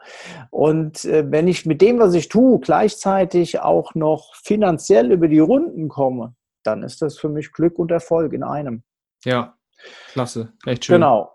[0.52, 5.40] Und äh, wenn ich mit dem, was ich tue, gleichzeitig auch noch finanziell über die
[5.40, 8.84] Runden komme, dann ist das für mich Glück und Erfolg in einem.
[9.26, 9.56] Ja,
[10.12, 10.54] klasse.
[10.66, 10.96] Echt schön.
[10.96, 11.32] Genau.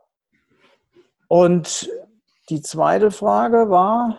[1.26, 1.90] Und
[2.48, 4.18] die zweite Frage war.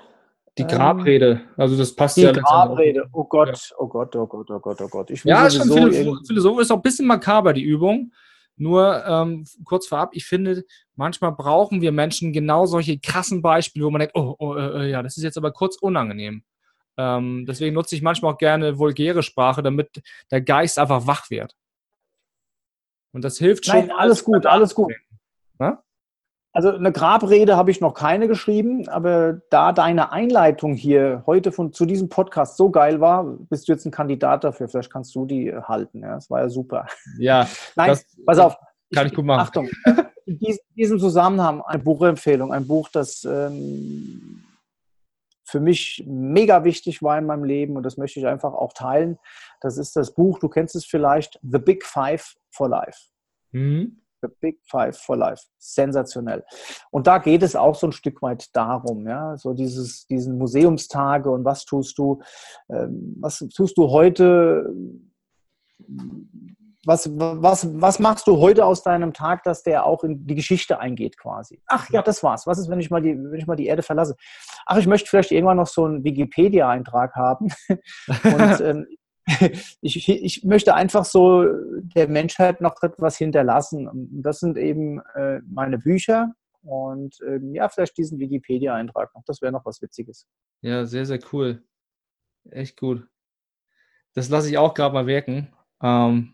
[0.57, 2.33] Die Grabrede, also das passt die ja.
[2.33, 3.75] Die Grabrede, oh Gott, ja.
[3.77, 5.09] oh Gott, oh Gott, oh Gott, oh Gott.
[5.09, 8.11] Ich ja, schon philosophisch, philosophisch ist auch ein bisschen makaber, die Übung.
[8.59, 13.89] Nur ähm, kurz vorab, ich finde, manchmal brauchen wir Menschen genau solche krassen Beispiele, wo
[13.89, 16.43] man denkt, oh, oh äh, äh, ja, das ist jetzt aber kurz unangenehm.
[16.97, 21.55] Ähm, deswegen nutze ich manchmal auch gerne vulgäre Sprache, damit der Geist einfach wach wird.
[23.13, 23.75] Und das hilft schon.
[23.75, 24.93] Nein, alles gut, alles gut.
[25.57, 25.81] Na?
[26.51, 31.73] Also eine Grabrede habe ich noch keine geschrieben, aber da deine Einleitung hier heute von,
[31.73, 34.67] zu diesem Podcast so geil war, bist du jetzt ein Kandidat dafür.
[34.67, 36.01] Vielleicht kannst du die halten.
[36.01, 36.87] Ja, das war ja super.
[37.19, 37.47] Ja.
[37.75, 38.57] Nein, pass auf.
[38.93, 39.41] Kann ich, ich gut machen.
[39.41, 39.69] Achtung.
[40.25, 44.43] In diesem Zusammenhang eine Buchempfehlung, ein Buch, das ähm,
[45.45, 49.19] für mich mega wichtig war in meinem Leben und das möchte ich einfach auch teilen.
[49.61, 52.99] Das ist das Buch, du kennst es vielleicht, The Big Five for Life.
[53.51, 54.01] Mhm.
[54.27, 55.43] Big Five for Life.
[55.57, 56.43] Sensationell.
[56.91, 61.29] Und da geht es auch so ein Stück weit darum, ja, so dieses, diesen Museumstage
[61.29, 62.21] und was tust du,
[62.69, 64.73] ähm, was tust du heute,
[66.85, 70.79] was, was, was machst du heute aus deinem Tag, dass der auch in die Geschichte
[70.79, 71.61] eingeht quasi?
[71.67, 72.47] Ach ja, das war's.
[72.47, 74.15] Was ist, wenn ich mal die, wenn ich mal die Erde verlasse?
[74.65, 77.49] Ach, ich möchte vielleicht irgendwann noch so einen Wikipedia-Eintrag haben.
[78.23, 78.87] Und ähm,
[79.81, 81.45] ich, ich möchte einfach so
[81.95, 83.87] der Menschheit noch etwas hinterlassen.
[83.87, 89.23] Und das sind eben äh, meine Bücher und ähm, ja, vielleicht diesen Wikipedia-Eintrag noch.
[89.25, 90.27] Das wäre noch was Witziges.
[90.61, 91.63] Ja, sehr, sehr cool.
[92.51, 93.05] Echt gut.
[94.13, 95.53] Das lasse ich auch gerade mal wirken.
[95.81, 96.33] Ähm,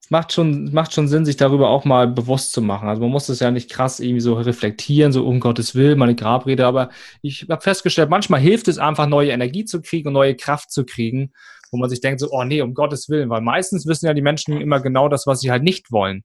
[0.00, 2.88] es macht schon, macht schon Sinn, sich darüber auch mal bewusst zu machen.
[2.88, 6.16] Also man muss das ja nicht krass irgendwie so reflektieren, so um Gottes Willen, meine
[6.16, 6.90] Grabrede, aber
[7.22, 10.84] ich habe festgestellt, manchmal hilft es einfach, neue Energie zu kriegen und neue Kraft zu
[10.84, 11.32] kriegen,
[11.72, 14.22] wo man sich denkt, so, oh nee, um Gottes Willen, weil meistens wissen ja die
[14.22, 16.22] Menschen immer genau das, was sie halt nicht wollen.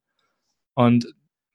[0.75, 1.07] Und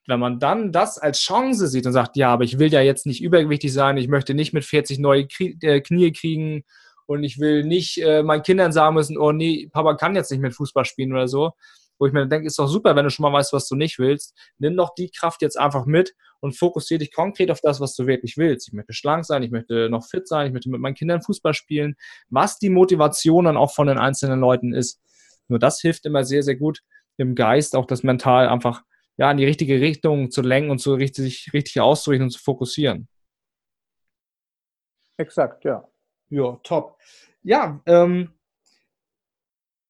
[0.07, 3.05] wenn man dann das als Chance sieht und sagt, ja, aber ich will ja jetzt
[3.05, 6.63] nicht übergewichtig sein, ich möchte nicht mit 40 neue äh, Knie kriegen
[7.05, 10.41] und ich will nicht äh, meinen Kindern sagen müssen, oh nee, Papa kann jetzt nicht
[10.41, 11.51] mit Fußball spielen oder so,
[11.99, 13.99] wo ich mir denke, ist doch super, wenn du schon mal weißt, was du nicht
[13.99, 14.35] willst.
[14.57, 16.13] Nimm doch die Kraft jetzt einfach mit
[16.43, 18.67] und fokussiere dich konkret auf das, was du wirklich willst.
[18.67, 21.53] Ich möchte schlank sein, ich möchte noch fit sein, ich möchte mit meinen Kindern Fußball
[21.53, 21.95] spielen,
[22.29, 24.99] was die Motivation dann auch von den einzelnen Leuten ist.
[25.47, 26.81] Nur das hilft immer sehr, sehr gut
[27.15, 28.83] im Geist, auch das mental einfach
[29.15, 33.07] ja, in die richtige Richtung zu lenken und zu richtig, richtig auszurichten und zu fokussieren.
[35.15, 35.87] Exakt, ja.
[36.29, 36.97] Ja, top.
[37.41, 38.32] Ja, ähm,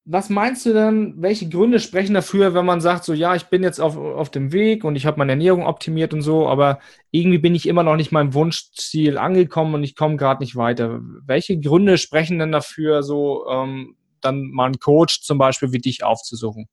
[0.06, 3.64] was meinst du denn, welche Gründe sprechen dafür, wenn man sagt, so ja, ich bin
[3.64, 6.80] jetzt auf, auf dem Weg und ich habe meine Ernährung optimiert und so, aber
[7.12, 11.00] irgendwie bin ich immer noch nicht meinem Wunschziel angekommen und ich komme gerade nicht weiter.
[11.26, 16.04] Welche Gründe sprechen denn dafür, so ähm, dann mal einen Coach zum Beispiel wie dich
[16.04, 16.68] aufzusuchen?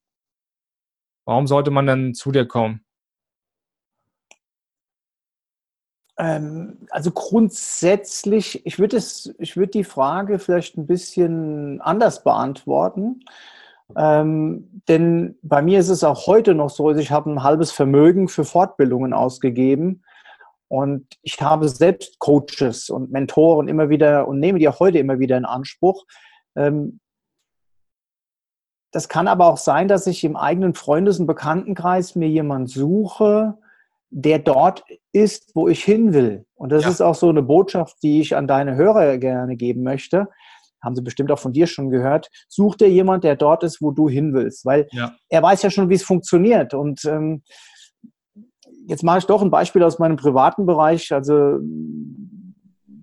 [1.25, 2.85] Warum sollte man denn zu dir kommen?
[6.10, 6.10] Ähm,
[6.91, 13.25] also grundsätzlich, ich würde ich würde die Frage vielleicht ein bisschen anders beantworten.
[13.97, 18.29] Ähm, denn bei mir ist es auch heute noch so, ich habe ein halbes Vermögen
[18.29, 20.03] für Fortbildungen ausgegeben
[20.69, 25.19] und ich habe selbst Coaches und Mentoren immer wieder und nehme die auch heute immer
[25.19, 26.05] wieder in Anspruch.
[26.55, 27.01] Ähm,
[28.93, 33.57] das kann aber auch sein, dass ich im eigenen Freundes- und Bekanntenkreis mir jemand suche,
[34.11, 36.45] der dort ist, wo ich hin will.
[36.55, 36.91] Und das ja.
[36.91, 40.29] ist auch so eine Botschaft, die ich an deine Hörer gerne geben möchte.
[40.83, 42.29] Haben sie bestimmt auch von dir schon gehört.
[42.49, 45.15] Such dir jemand, der dort ist, wo du hin willst, weil ja.
[45.29, 46.75] er weiß ja schon, wie es funktioniert.
[46.75, 47.43] Und ähm,
[48.87, 51.13] jetzt mache ich doch ein Beispiel aus meinem privaten Bereich.
[51.13, 51.59] Also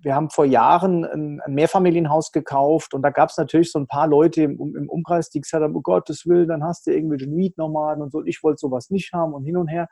[0.02, 4.06] wir haben vor Jahren ein, Mehrfamilienhaus gekauft und da gab es natürlich so ein paar
[4.06, 8.02] Leute im, im, Umkreis, die gesagt haben, oh Gottes Willen, dann hast du irgendwelche Mietnomaden
[8.02, 8.24] und so.
[8.24, 9.88] Ich wollte sowas nicht haben und hin und her.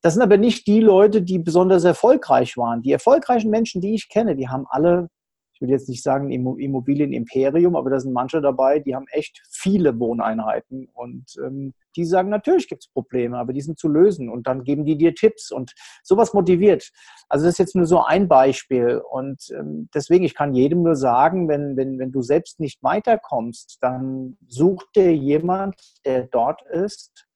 [0.00, 2.82] Das sind aber nicht die Leute, die besonders erfolgreich waren.
[2.82, 5.08] Die erfolgreichen Menschen, die ich kenne, die haben alle,
[5.52, 9.98] ich will jetzt nicht sagen Immobilienimperium, aber da sind manche dabei, die haben echt viele
[9.98, 10.88] Wohneinheiten.
[10.94, 14.28] Und ähm, die sagen, natürlich gibt es Probleme, aber die sind zu lösen.
[14.28, 15.74] Und dann geben die dir Tipps und
[16.04, 16.90] sowas motiviert.
[17.28, 19.02] Also das ist jetzt nur so ein Beispiel.
[19.10, 23.78] Und ähm, deswegen, ich kann jedem nur sagen, wenn, wenn, wenn du selbst nicht weiterkommst,
[23.80, 25.74] dann such dir jemand,
[26.04, 27.27] der dort ist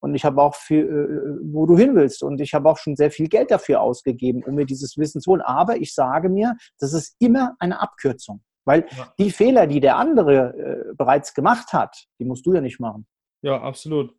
[0.00, 2.22] und ich habe auch für, äh, wo du hin willst.
[2.22, 5.32] Und ich habe auch schon sehr viel Geld dafür ausgegeben, um mir dieses Wissen zu
[5.32, 5.40] holen.
[5.40, 8.42] Aber ich sage mir, das ist immer eine Abkürzung.
[8.64, 9.12] Weil ja.
[9.18, 13.06] die Fehler, die der andere äh, bereits gemacht hat, die musst du ja nicht machen.
[13.42, 14.14] Ja, absolut.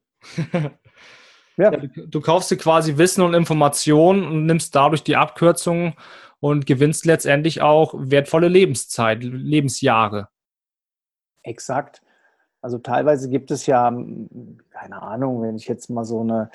[1.57, 1.71] Ja.
[1.71, 5.93] du, du, kaufst dir quasi Wissen und Informationen und nimmst dadurch die Abkürzung
[6.39, 10.29] und gewinnst letztendlich auch wertvolle Lebenszeit, Lebensjahre.
[11.43, 12.01] Exakt.
[12.61, 13.91] Also teilweise gibt es ja,
[14.79, 16.49] keine Ahnung, wenn ich jetzt mal so eine,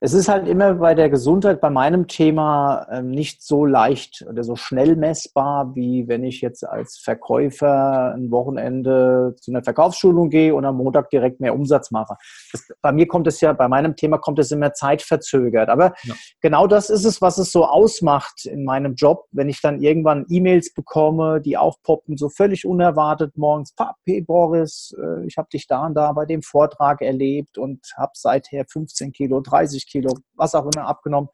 [0.00, 4.42] es ist halt immer bei der Gesundheit, bei meinem Thema ähm, nicht so leicht oder
[4.42, 10.54] so schnell messbar, wie wenn ich jetzt als Verkäufer ein Wochenende zu einer Verkaufsschulung gehe
[10.54, 12.16] und am Montag direkt mehr Umsatz mache.
[12.52, 15.68] Das, bei mir kommt es ja, bei meinem Thema kommt es immer zeitverzögert.
[15.68, 16.14] Aber ja.
[16.40, 20.26] genau das ist es, was es so ausmacht in meinem Job, wenn ich dann irgendwann
[20.28, 25.66] E-Mails bekomme, die aufpoppen, so völlig unerwartet morgens, Papi, Boris, äh, ich habe habe dich
[25.66, 30.54] da und da bei dem Vortrag erlebt und habe seither 15 Kilo, 30 Kilo, was
[30.54, 31.30] auch immer abgenommen.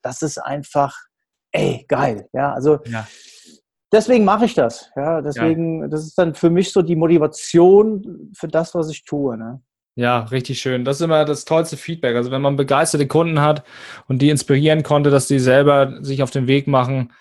[0.00, 0.96] Das ist einfach,
[1.50, 2.28] ey, geil.
[2.32, 3.06] Ja, also ja.
[3.90, 4.90] deswegen mache ich das.
[4.94, 5.88] Ja, deswegen, ja.
[5.88, 9.36] das ist dann für mich so die Motivation für das, was ich tue.
[9.36, 9.60] Ne?
[9.96, 10.84] Ja, richtig schön.
[10.84, 12.16] Das ist immer das tollste Feedback.
[12.16, 13.64] Also wenn man begeisterte Kunden hat
[14.06, 17.12] und die inspirieren konnte, dass sie selber sich auf den Weg machen,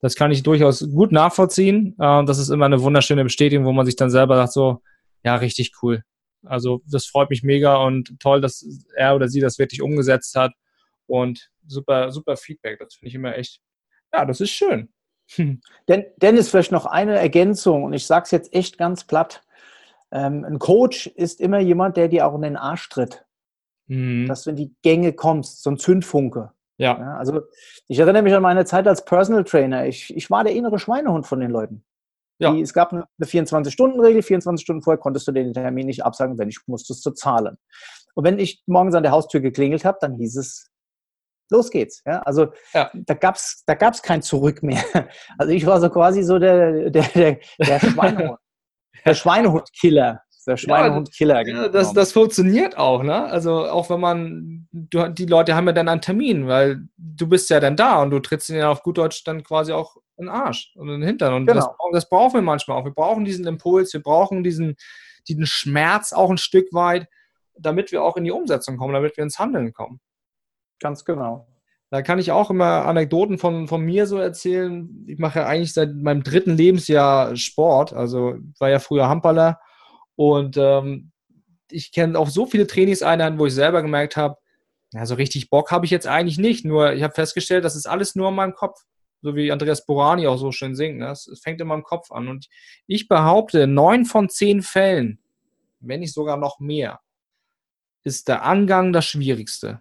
[0.00, 1.96] das kann ich durchaus gut nachvollziehen.
[2.00, 4.82] Ähm, das ist immer eine wunderschöne Bestätigung, wo man sich dann selber sagt, so,
[5.24, 6.02] ja, richtig cool.
[6.44, 8.66] Also das freut mich mega und toll, dass
[8.96, 10.52] er oder sie das wirklich umgesetzt hat
[11.06, 12.78] und super, super Feedback.
[12.78, 13.60] Das finde ich immer echt,
[14.12, 14.92] ja, das ist schön.
[15.88, 19.42] Den, Dennis, vielleicht noch eine Ergänzung und ich sage es jetzt echt ganz platt.
[20.10, 23.24] Ähm, ein Coach ist immer jemand, der dir auch in den Arsch tritt.
[23.86, 24.26] Mhm.
[24.26, 26.52] Dass du in die Gänge kommst, so ein Zündfunke.
[26.76, 26.98] Ja.
[26.98, 27.16] ja.
[27.16, 27.42] Also
[27.88, 29.86] ich erinnere mich an meine Zeit als Personal Trainer.
[29.86, 31.84] Ich, ich war der innere Schweinehund von den Leuten.
[32.42, 32.52] Ja.
[32.52, 36.48] Die, es gab eine 24-Stunden-Regel, 24 Stunden vorher konntest du den Termin nicht absagen, wenn
[36.48, 37.56] ich musste es zu zahlen.
[38.14, 40.70] Und wenn ich morgens an der Haustür geklingelt habe, dann hieß es,
[41.50, 42.02] los geht's.
[42.06, 42.90] Ja, also ja.
[42.92, 44.82] da gab es da gab's kein Zurück mehr.
[45.38, 48.38] Also ich war so quasi so der, der, der, der Schweinehund.
[49.04, 50.22] der Schweinehundkiller.
[50.46, 51.46] Der Schweinehundkiller.
[51.46, 53.26] Ja, das, das funktioniert auch, ne?
[53.26, 57.48] Also auch wenn man, du, die Leute haben ja dann einen Termin, weil du bist
[57.50, 60.26] ja dann da und du trittst ihnen ja auf gut Deutsch dann quasi auch in
[60.26, 61.34] den Arsch und in den Hintern.
[61.34, 61.60] Und genau.
[61.60, 62.84] das, das, brauchen wir manchmal auch.
[62.84, 64.76] Wir brauchen diesen Impuls, wir brauchen diesen,
[65.28, 67.06] diesen Schmerz auch ein Stück weit,
[67.56, 70.00] damit wir auch in die Umsetzung kommen, damit wir ins Handeln kommen.
[70.80, 71.46] Ganz genau.
[71.90, 75.04] Da kann ich auch immer Anekdoten von, von mir so erzählen.
[75.06, 77.92] Ich mache ja eigentlich seit meinem dritten Lebensjahr Sport.
[77.92, 79.60] Also war ja früher Handballer
[80.16, 81.12] und ähm,
[81.70, 84.36] ich kenne auch so viele Trainingseinheiten, wo ich selber gemerkt habe,
[84.92, 86.64] ja, so richtig Bock habe ich jetzt eigentlich nicht.
[86.64, 88.82] Nur ich habe festgestellt, das ist alles nur in meinem Kopf.
[89.22, 90.98] So wie Andreas Borani auch so schön singt.
[90.98, 91.10] Ne?
[91.10, 92.28] Es fängt in meinem Kopf an.
[92.28, 92.48] Und
[92.86, 95.18] ich behaupte, neun von zehn Fällen,
[95.80, 97.00] wenn nicht sogar noch mehr,
[98.04, 99.80] ist der Angang das Schwierigste.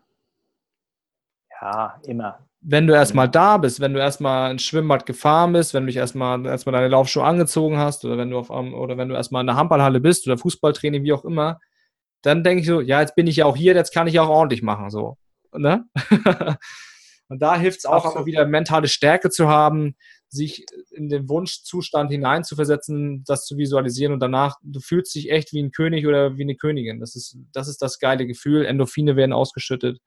[1.59, 5.83] Ja, immer wenn du erstmal da bist, wenn du erstmal ins Schwimmbad gefahren bist, wenn
[5.83, 9.15] du dich erstmal, erstmal deine Laufschuhe angezogen hast oder wenn du auf oder wenn du
[9.15, 11.59] erstmal in der Handballhalle bist oder Fußballtraining, wie auch immer,
[12.21, 14.21] dann denke ich so, ja, jetzt bin ich ja auch hier, jetzt kann ich ja
[14.21, 15.17] auch ordentlich machen, so.
[15.53, 15.85] Ne?
[17.31, 19.95] Und da hilft es auch einfach wieder mentale Stärke zu haben,
[20.27, 25.61] sich in den Wunschzustand hineinzuversetzen, das zu visualisieren und danach, du fühlst dich echt wie
[25.61, 26.99] ein König oder wie eine Königin.
[26.99, 28.65] Das ist, das ist das geile Gefühl.
[28.65, 29.99] Endorphine werden ausgeschüttet.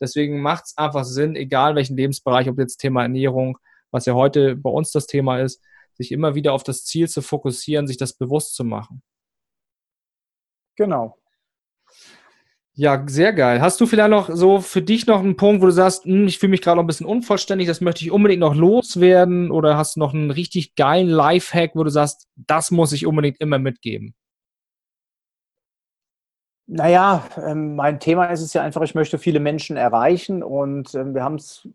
[0.00, 3.58] Deswegen macht es einfach Sinn, egal welchen Lebensbereich, ob jetzt Thema Ernährung,
[3.90, 5.62] was ja heute bei uns das Thema ist,
[5.94, 9.02] sich immer wieder auf das Ziel zu fokussieren, sich das bewusst zu machen.
[10.76, 11.16] Genau.
[12.78, 13.62] Ja, sehr geil.
[13.62, 16.38] Hast du vielleicht noch so für dich noch einen Punkt, wo du sagst, hm, ich
[16.38, 19.50] fühle mich gerade noch ein bisschen unvollständig, das möchte ich unbedingt noch loswerden?
[19.50, 23.40] Oder hast du noch einen richtig geilen Lifehack, wo du sagst, das muss ich unbedingt
[23.40, 24.14] immer mitgeben?
[26.68, 31.14] Naja, ähm, mein Thema ist es ja einfach, ich möchte viele Menschen erreichen und ähm,
[31.14, 31.68] wir haben es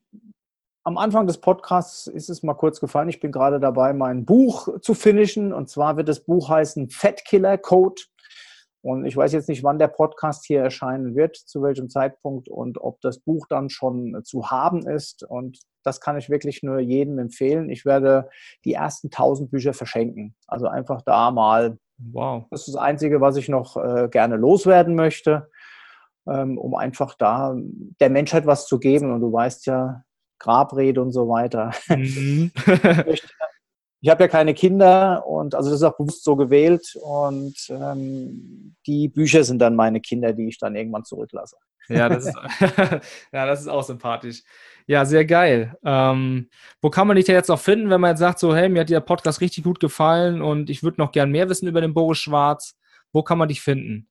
[0.83, 3.07] am Anfang des Podcasts ist es mal kurz gefallen.
[3.07, 7.23] Ich bin gerade dabei, mein Buch zu finishen und zwar wird das Buch heißen Fat
[7.23, 8.01] Killer Code.
[8.83, 12.81] Und ich weiß jetzt nicht, wann der Podcast hier erscheinen wird, zu welchem Zeitpunkt und
[12.81, 15.23] ob das Buch dann schon zu haben ist.
[15.23, 17.69] Und das kann ich wirklich nur jedem empfehlen.
[17.69, 18.27] Ich werde
[18.65, 20.35] die ersten 1000 Bücher verschenken.
[20.47, 21.77] Also einfach da mal
[22.11, 22.45] Wow.
[22.51, 25.49] Das ist das Einzige, was ich noch äh, gerne loswerden möchte,
[26.27, 27.55] ähm, um einfach da
[27.99, 29.11] der Menschheit was zu geben.
[29.11, 30.03] Und du weißt ja,
[30.39, 31.71] Grabrede und so weiter.
[31.89, 32.51] Mhm.
[34.01, 38.75] ich habe ja keine Kinder und also das ist auch bewusst so gewählt und ähm,
[38.87, 41.57] die Bücher sind dann meine Kinder, die ich dann irgendwann zurücklasse.
[41.87, 42.35] Ja, das ist,
[43.31, 44.43] ja, das ist auch sympathisch.
[44.87, 45.77] Ja, sehr geil.
[45.83, 46.49] Ähm,
[46.81, 48.81] wo kann man dich denn jetzt noch finden, wenn man jetzt sagt, so, hey, mir
[48.81, 51.93] hat der Podcast richtig gut gefallen und ich würde noch gern mehr wissen über den
[51.93, 52.75] Boris Schwarz.
[53.13, 54.07] Wo kann man dich finden?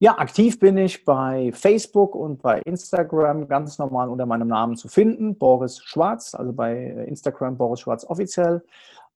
[0.00, 4.86] Ja, aktiv bin ich bei Facebook und bei Instagram ganz normal unter meinem Namen zu
[4.86, 6.76] finden, Boris Schwarz, also bei
[7.08, 8.62] Instagram Boris Schwarz offiziell.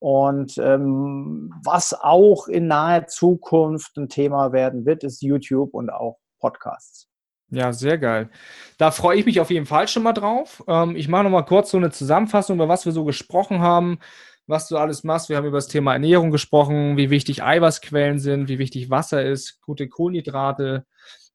[0.01, 6.19] Und ähm, was auch in naher Zukunft ein Thema werden wird, ist YouTube und auch
[6.41, 7.12] Podcasts.
[7.53, 8.31] Ja, sehr geil.
[8.79, 10.65] Da freue ich mich auf jeden Fall schon mal drauf.
[10.67, 13.99] Ähm, ich mache noch mal kurz so eine Zusammenfassung, über was wir so gesprochen haben,
[14.47, 15.29] was du alles machst.
[15.29, 19.61] Wir haben über das Thema Ernährung gesprochen, wie wichtig Eiweißquellen sind, wie wichtig Wasser ist,
[19.61, 20.87] gute Kohlenhydrate.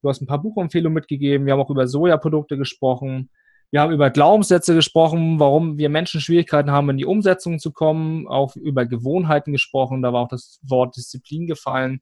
[0.01, 1.45] Du hast ein paar Buchempfehlungen mitgegeben.
[1.45, 3.29] Wir haben auch über Sojaprodukte gesprochen.
[3.69, 8.27] Wir haben über Glaubenssätze gesprochen, warum wir Menschen Schwierigkeiten haben, in die Umsetzung zu kommen.
[8.27, 10.01] Auch über Gewohnheiten gesprochen.
[10.01, 12.01] Da war auch das Wort Disziplin gefallen.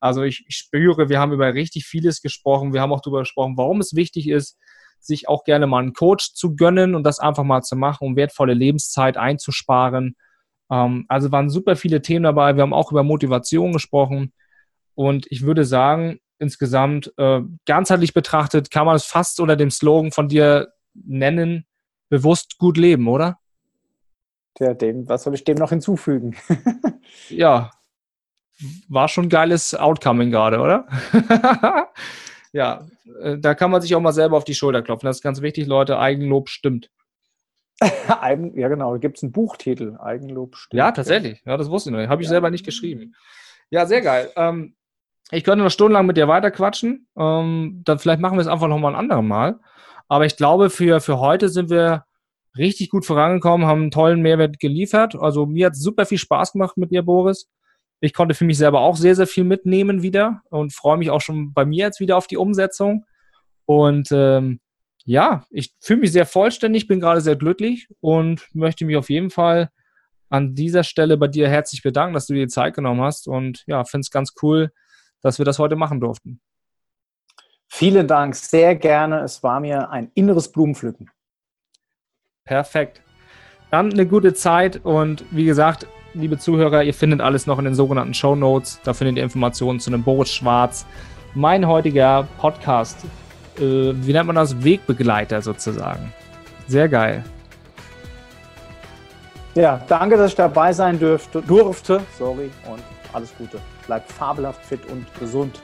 [0.00, 2.72] Also ich, ich spüre, wir haben über richtig vieles gesprochen.
[2.72, 4.58] Wir haben auch darüber gesprochen, warum es wichtig ist,
[5.00, 8.16] sich auch gerne mal einen Coach zu gönnen und das einfach mal zu machen, um
[8.16, 10.16] wertvolle Lebenszeit einzusparen.
[10.70, 12.56] Ähm, also waren super viele Themen dabei.
[12.56, 14.32] Wir haben auch über Motivation gesprochen.
[14.94, 20.12] Und ich würde sagen, insgesamt äh, ganzheitlich betrachtet kann man es fast unter dem Slogan
[20.12, 21.66] von dir nennen,
[22.08, 23.38] bewusst gut leben, oder?
[24.58, 26.34] Ja, dem, was soll ich dem noch hinzufügen?
[27.28, 27.70] ja,
[28.88, 30.86] war schon ein geiles Outcoming gerade, oder?
[32.52, 32.86] ja,
[33.20, 35.06] äh, da kann man sich auch mal selber auf die Schulter klopfen.
[35.06, 35.98] Das ist ganz wichtig, Leute.
[35.98, 36.90] Eigenlob stimmt.
[38.20, 38.92] Eigen, ja, genau.
[38.92, 39.96] Da gibt es einen Buchtitel.
[39.98, 40.78] Eigenlob stimmt.
[40.78, 41.42] Ja, tatsächlich.
[41.44, 42.00] Ja, das wusste ich noch.
[42.00, 42.08] nicht.
[42.08, 42.30] Habe ich ja.
[42.30, 43.14] selber nicht geschrieben.
[43.70, 44.30] Ja, sehr geil.
[44.36, 44.74] Ähm,
[45.30, 47.08] ich könnte noch stundenlang mit dir weiterquatschen.
[47.16, 49.60] Ähm, dann vielleicht machen wir es einfach nochmal ein anderes Mal.
[50.08, 52.04] Aber ich glaube, für, für heute sind wir
[52.56, 55.16] richtig gut vorangekommen, haben einen tollen Mehrwert geliefert.
[55.16, 57.48] Also mir hat es super viel Spaß gemacht mit dir, Boris.
[58.00, 61.20] Ich konnte für mich selber auch sehr, sehr viel mitnehmen wieder und freue mich auch
[61.20, 63.06] schon bei mir jetzt wieder auf die Umsetzung.
[63.64, 64.60] Und ähm,
[65.04, 69.30] ja, ich fühle mich sehr vollständig, bin gerade sehr glücklich und möchte mich auf jeden
[69.30, 69.70] Fall
[70.28, 73.28] an dieser Stelle bei dir herzlich bedanken, dass du dir die Zeit genommen hast.
[73.28, 74.72] Und ja, finde es ganz cool,
[75.22, 76.40] dass wir das heute machen durften.
[77.68, 79.20] Vielen Dank, sehr gerne.
[79.20, 81.10] Es war mir ein inneres Blumenpflücken.
[82.44, 83.02] Perfekt.
[83.70, 87.74] Dann eine gute Zeit und wie gesagt, liebe Zuhörer, ihr findet alles noch in den
[87.74, 88.80] sogenannten Show Notes.
[88.84, 90.86] Da findet ihr Informationen zu einem Boris Schwarz.
[91.34, 93.04] Mein heutiger Podcast,
[93.58, 94.62] äh, wie nennt man das?
[94.62, 96.12] Wegbegleiter sozusagen.
[96.68, 97.24] Sehr geil.
[99.54, 102.00] Ja, danke, dass ich dabei sein dürfte, durfte.
[102.18, 103.58] Sorry und alles Gute.
[103.86, 105.60] Bleibt fabelhaft fit und gesund.